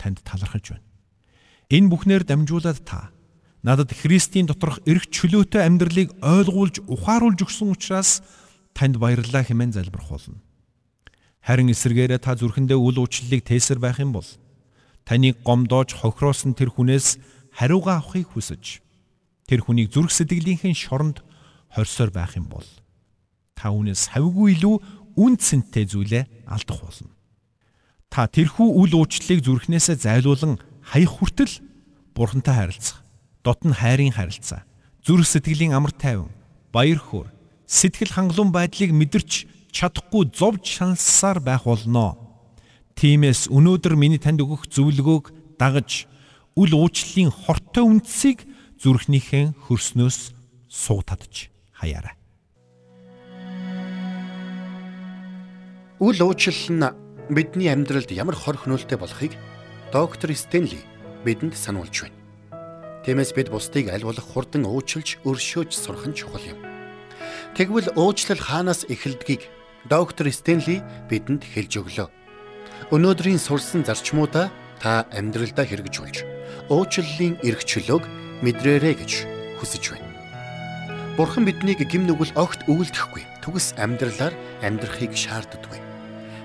танд 0.00 0.22
талархаж 0.24 0.74
байна. 0.74 0.86
Энэ 1.68 1.90
бүхнээр 1.92 2.24
дамжуулаад 2.24 2.80
та 2.82 3.12
надад 3.62 3.92
Христийн 3.92 4.48
доторх 4.48 4.80
эрх 4.88 5.06
чөлөөтэй 5.12 5.62
амьдралыг 5.66 6.16
ойлгуулж 6.24 6.82
ухааруулж 6.88 7.44
өгсөн 7.44 7.74
учраас 7.74 8.22
танд 8.72 8.96
баярлалаа 8.96 9.44
хэмээн 9.44 9.76
залбирх 9.76 10.08
болно. 10.08 10.40
Харин 11.48 11.72
эсэргээрээ 11.72 12.20
та 12.20 12.36
зүрхэндээ 12.36 12.76
үл 12.76 13.00
уучлалыг 13.00 13.40
тээсэр 13.40 13.80
байх 13.80 14.04
юм 14.04 14.12
бол 14.12 14.28
таныг 15.08 15.40
гомдоож 15.40 15.96
хохироосон 15.96 16.52
тэр 16.52 16.68
хүнээс 16.68 17.16
хариугаа 17.56 18.04
авахыг 18.04 18.36
хүсэж 18.36 18.84
тэр 19.48 19.64
хүнийг 19.64 19.88
зүрх 19.88 20.12
сэтгэлийнхэн 20.12 20.76
шоронд 20.76 21.24
хорсоор 21.72 22.12
байх 22.12 22.36
юм 22.36 22.52
бол 22.52 22.68
та 23.56 23.72
үүнээс 23.72 24.12
хавьгүй 24.12 24.60
илүү 24.60 24.76
үн 25.16 25.40
цэнтэй 25.40 25.88
зүйлээ 25.88 26.44
алдах 26.52 26.84
болно. 26.84 27.16
Та 28.12 28.28
тэрхүү 28.28 28.68
үл 28.68 28.92
уучлалыг 29.00 29.40
зүрхнээсээ 29.40 29.96
зайлуулан 30.04 30.60
хаях 30.84 31.16
хүртэл 31.16 31.64
бурхантай 32.12 32.54
харилцах, 32.60 33.00
дотн 33.40 33.72
хайрын 33.72 34.12
харилцаа, 34.12 34.68
зүрх 35.00 35.24
сэтгэлийн 35.24 35.72
амар 35.72 35.96
тайван, 35.96 36.28
баяр 36.76 37.00
хөөр, 37.00 37.32
сэтгэл 37.64 38.12
хангалуун 38.12 38.52
байдлыг 38.52 38.92
мэдэрч 38.92 39.57
чадахгүй 39.72 40.30
зовж 40.34 40.64
шаналсаар 40.64 41.40
байх 41.40 41.64
болноо. 41.64 42.16
Тиймээс 42.98 43.46
өнөөдөр 43.52 43.94
миний 43.94 44.18
танд 44.18 44.42
өгөх 44.42 44.66
зөвлөгөөг 44.72 45.58
дагаж 45.60 46.10
үл 46.58 46.72
уучлалын 46.74 47.30
хортой 47.30 47.84
үндсийг 47.86 48.42
зүрхнийхээ 48.82 49.54
хөрснөөс 49.68 50.18
суу 50.66 51.00
татж 51.06 51.50
хаяарай. 51.78 52.18
Үл 56.02 56.18
уучлал 56.22 56.62
нь 56.74 56.90
бидний 57.30 57.70
амьдралд 57.70 58.10
ямар 58.10 58.34
хор 58.34 58.58
хөнөөлтэй 58.58 58.98
болохыг 58.98 59.34
доктор 59.90 60.34
Стенли 60.34 60.82
бидэнд 61.22 61.54
сануулж 61.54 62.06
байна. 62.06 62.18
Тиймээс 63.02 63.34
бид 63.34 63.50
бусдыг 63.50 63.90
аль 63.90 64.06
болох 64.06 64.26
хурдан 64.26 64.66
уучлж 64.66 65.22
өршөөж 65.26 65.70
сурах 65.74 66.06
нь 66.06 66.14
чухал 66.18 66.42
юм. 66.42 66.58
Тэгвэл 67.54 67.94
уучлал 67.98 68.38
хаанаас 68.38 68.86
эхэлдгийг 68.86 69.46
доктор 69.88 70.28
Стенли 70.28 70.84
бидэнд 71.08 71.48
хэлж 71.48 71.80
өглөө. 71.80 72.08
Өнөөдрийн 72.92 73.40
сурсан 73.40 73.82
зарчмуудаа 73.88 74.52
та 74.80 75.08
амьдралдаа 75.16 75.64
хэрэгжүүлж 75.64 76.16
уучлалын 76.68 77.40
эрх 77.40 77.64
чөлөөг 77.64 78.04
мэдрээрэй 78.44 78.94
гэж 79.00 79.12
хүсэж 79.58 79.84
байна. 79.96 80.12
Бурхан 81.16 81.48
биднийг 81.48 81.82
гим 81.88 82.04
нүгэл 82.06 82.36
огт 82.36 82.68
өвөлдөхгүй 82.68 83.24
төгс 83.42 83.74
амьдралаар 83.80 84.36
амьдрахыг 84.62 85.16
шаарддаггүй. 85.16 85.80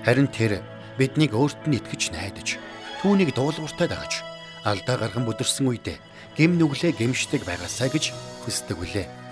Харин 0.08 0.26
тэр 0.32 0.64
биднийг 0.98 1.36
өөрт 1.36 1.68
нь 1.68 1.78
итгэж 1.78 2.16
найдаж 2.16 2.58
түүнийг 3.04 3.36
дуулууртай 3.36 3.86
дагаж 3.86 4.24
алдаа 4.64 4.96
гарган 4.98 5.28
бүдэрсэн 5.28 5.68
үедээ 5.68 6.00
гим 6.40 6.56
нүглээ 6.58 6.96
гимшдэг 6.96 7.44
байгаасаа 7.46 7.92
гэж 7.92 8.10
хүсдэг 8.42 8.80
үлээ. 8.80 9.23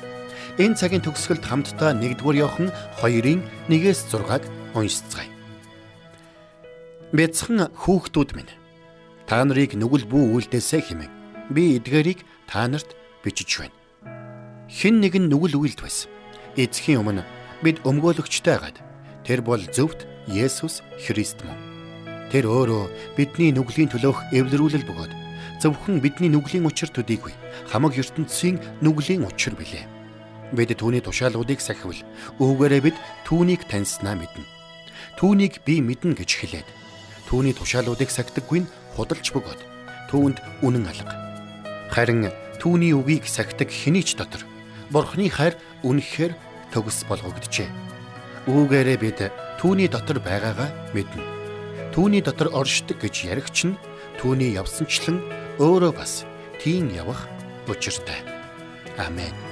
Энэ 0.61 0.77
цагийн 0.77 1.01
төгсгөлд 1.01 1.49
хамтдаа 1.49 1.97
1-р 1.97 2.37
Иохан 2.37 2.69
2-ын 3.01 3.41
1-ээс 3.73 4.05
6-аг 4.13 4.45
уншицгаая. 4.77 5.33
Бяцхан 7.17 7.73
хүүхдүүд 7.73 8.31
минь 8.37 8.53
та 9.25 9.41
нарыг 9.49 9.73
нүгэл 9.81 10.05
бүү 10.13 10.25
үйлдээсэ 10.37 10.93
хэмээн 10.93 11.13
би 11.57 11.81
эдгээрийг 11.81 12.21
та 12.45 12.69
нарт 12.69 12.93
бичиж 13.25 13.65
байна. 13.65 13.77
Хэн 14.69 15.01
нэгэн 15.01 15.33
нүгэл 15.33 15.57
үйлд 15.57 15.81
байсан. 15.81 16.13
Эцхийн 16.61 17.01
өмнө 17.01 17.25
бид 17.65 17.81
өмгөөлөгчтэй 17.89 18.53
хагаад 18.53 18.79
тэр 19.25 19.41
бол 19.41 19.65
зөвхт 19.73 20.05
Есүс 20.29 20.85
Христ 21.01 21.41
мөн. 21.49 21.57
Тэр 22.29 22.45
өөрөө 22.45 23.17
бидний 23.17 23.57
нүглийн 23.57 23.89
төлөөх 23.89 24.37
эвлэрүүлэл 24.37 24.85
бөгөөд 24.85 25.13
зөвхөн 25.65 26.05
бидний 26.05 26.29
нүглийн 26.29 26.69
учир 26.69 26.93
төдийгүй 26.93 27.33
хамаг 27.73 27.97
ертөнцийн 27.97 28.61
нүглийн 28.85 29.25
учир 29.25 29.57
билээ. 29.57 30.02
Бид 30.53 30.77
түүний 30.77 31.01
тушаалуудыг 31.01 31.65
сахивал 31.65 32.01
үүгээрээ 32.37 32.81
бид 32.93 32.97
түүнийг 33.25 33.65
таньснаа 33.73 34.17
мэднэ. 34.21 34.45
Түүнийг 35.17 35.65
би 35.65 35.81
мэднэ 35.81 36.13
гэж 36.13 36.31
хэлээд 36.45 36.69
түүний 37.29 37.57
тушаалуудыг 37.57 38.13
сахидаггүй 38.13 38.69
нь 38.69 38.71
худалч 38.93 39.33
бөгөөд 39.33 39.61
түүнд 40.13 40.39
үнэн 40.61 40.85
алга. 40.93 41.17
Харин 41.89 42.29
түүний 42.61 42.93
үгийг 42.93 43.25
сахидаг 43.25 43.73
хэний 43.73 44.05
ч 44.05 44.21
дотор 44.21 44.45
Бурхны 44.93 45.33
хайр 45.33 45.57
үнэхээр 45.89 46.37
төгс 46.69 47.09
болгогджээ. 47.09 47.69
Үүгээрээ 48.45 48.99
бид 49.01 49.33
түүний 49.57 49.89
дотор 49.89 50.21
байгаагаа 50.21 50.69
мэднэ. 50.93 51.25
Түүний 51.97 52.21
дотор 52.21 52.53
оршдог 52.53 53.01
гэж 53.01 53.33
яригч 53.33 53.73
нь 53.73 53.81
түүний 54.21 54.53
явсанчлан 54.53 55.25
өөрөө 55.57 55.93
бас 55.97 56.29
тийм 56.61 56.93
явах 56.93 57.25
учиртай. 57.69 58.21
Амен. 59.01 59.52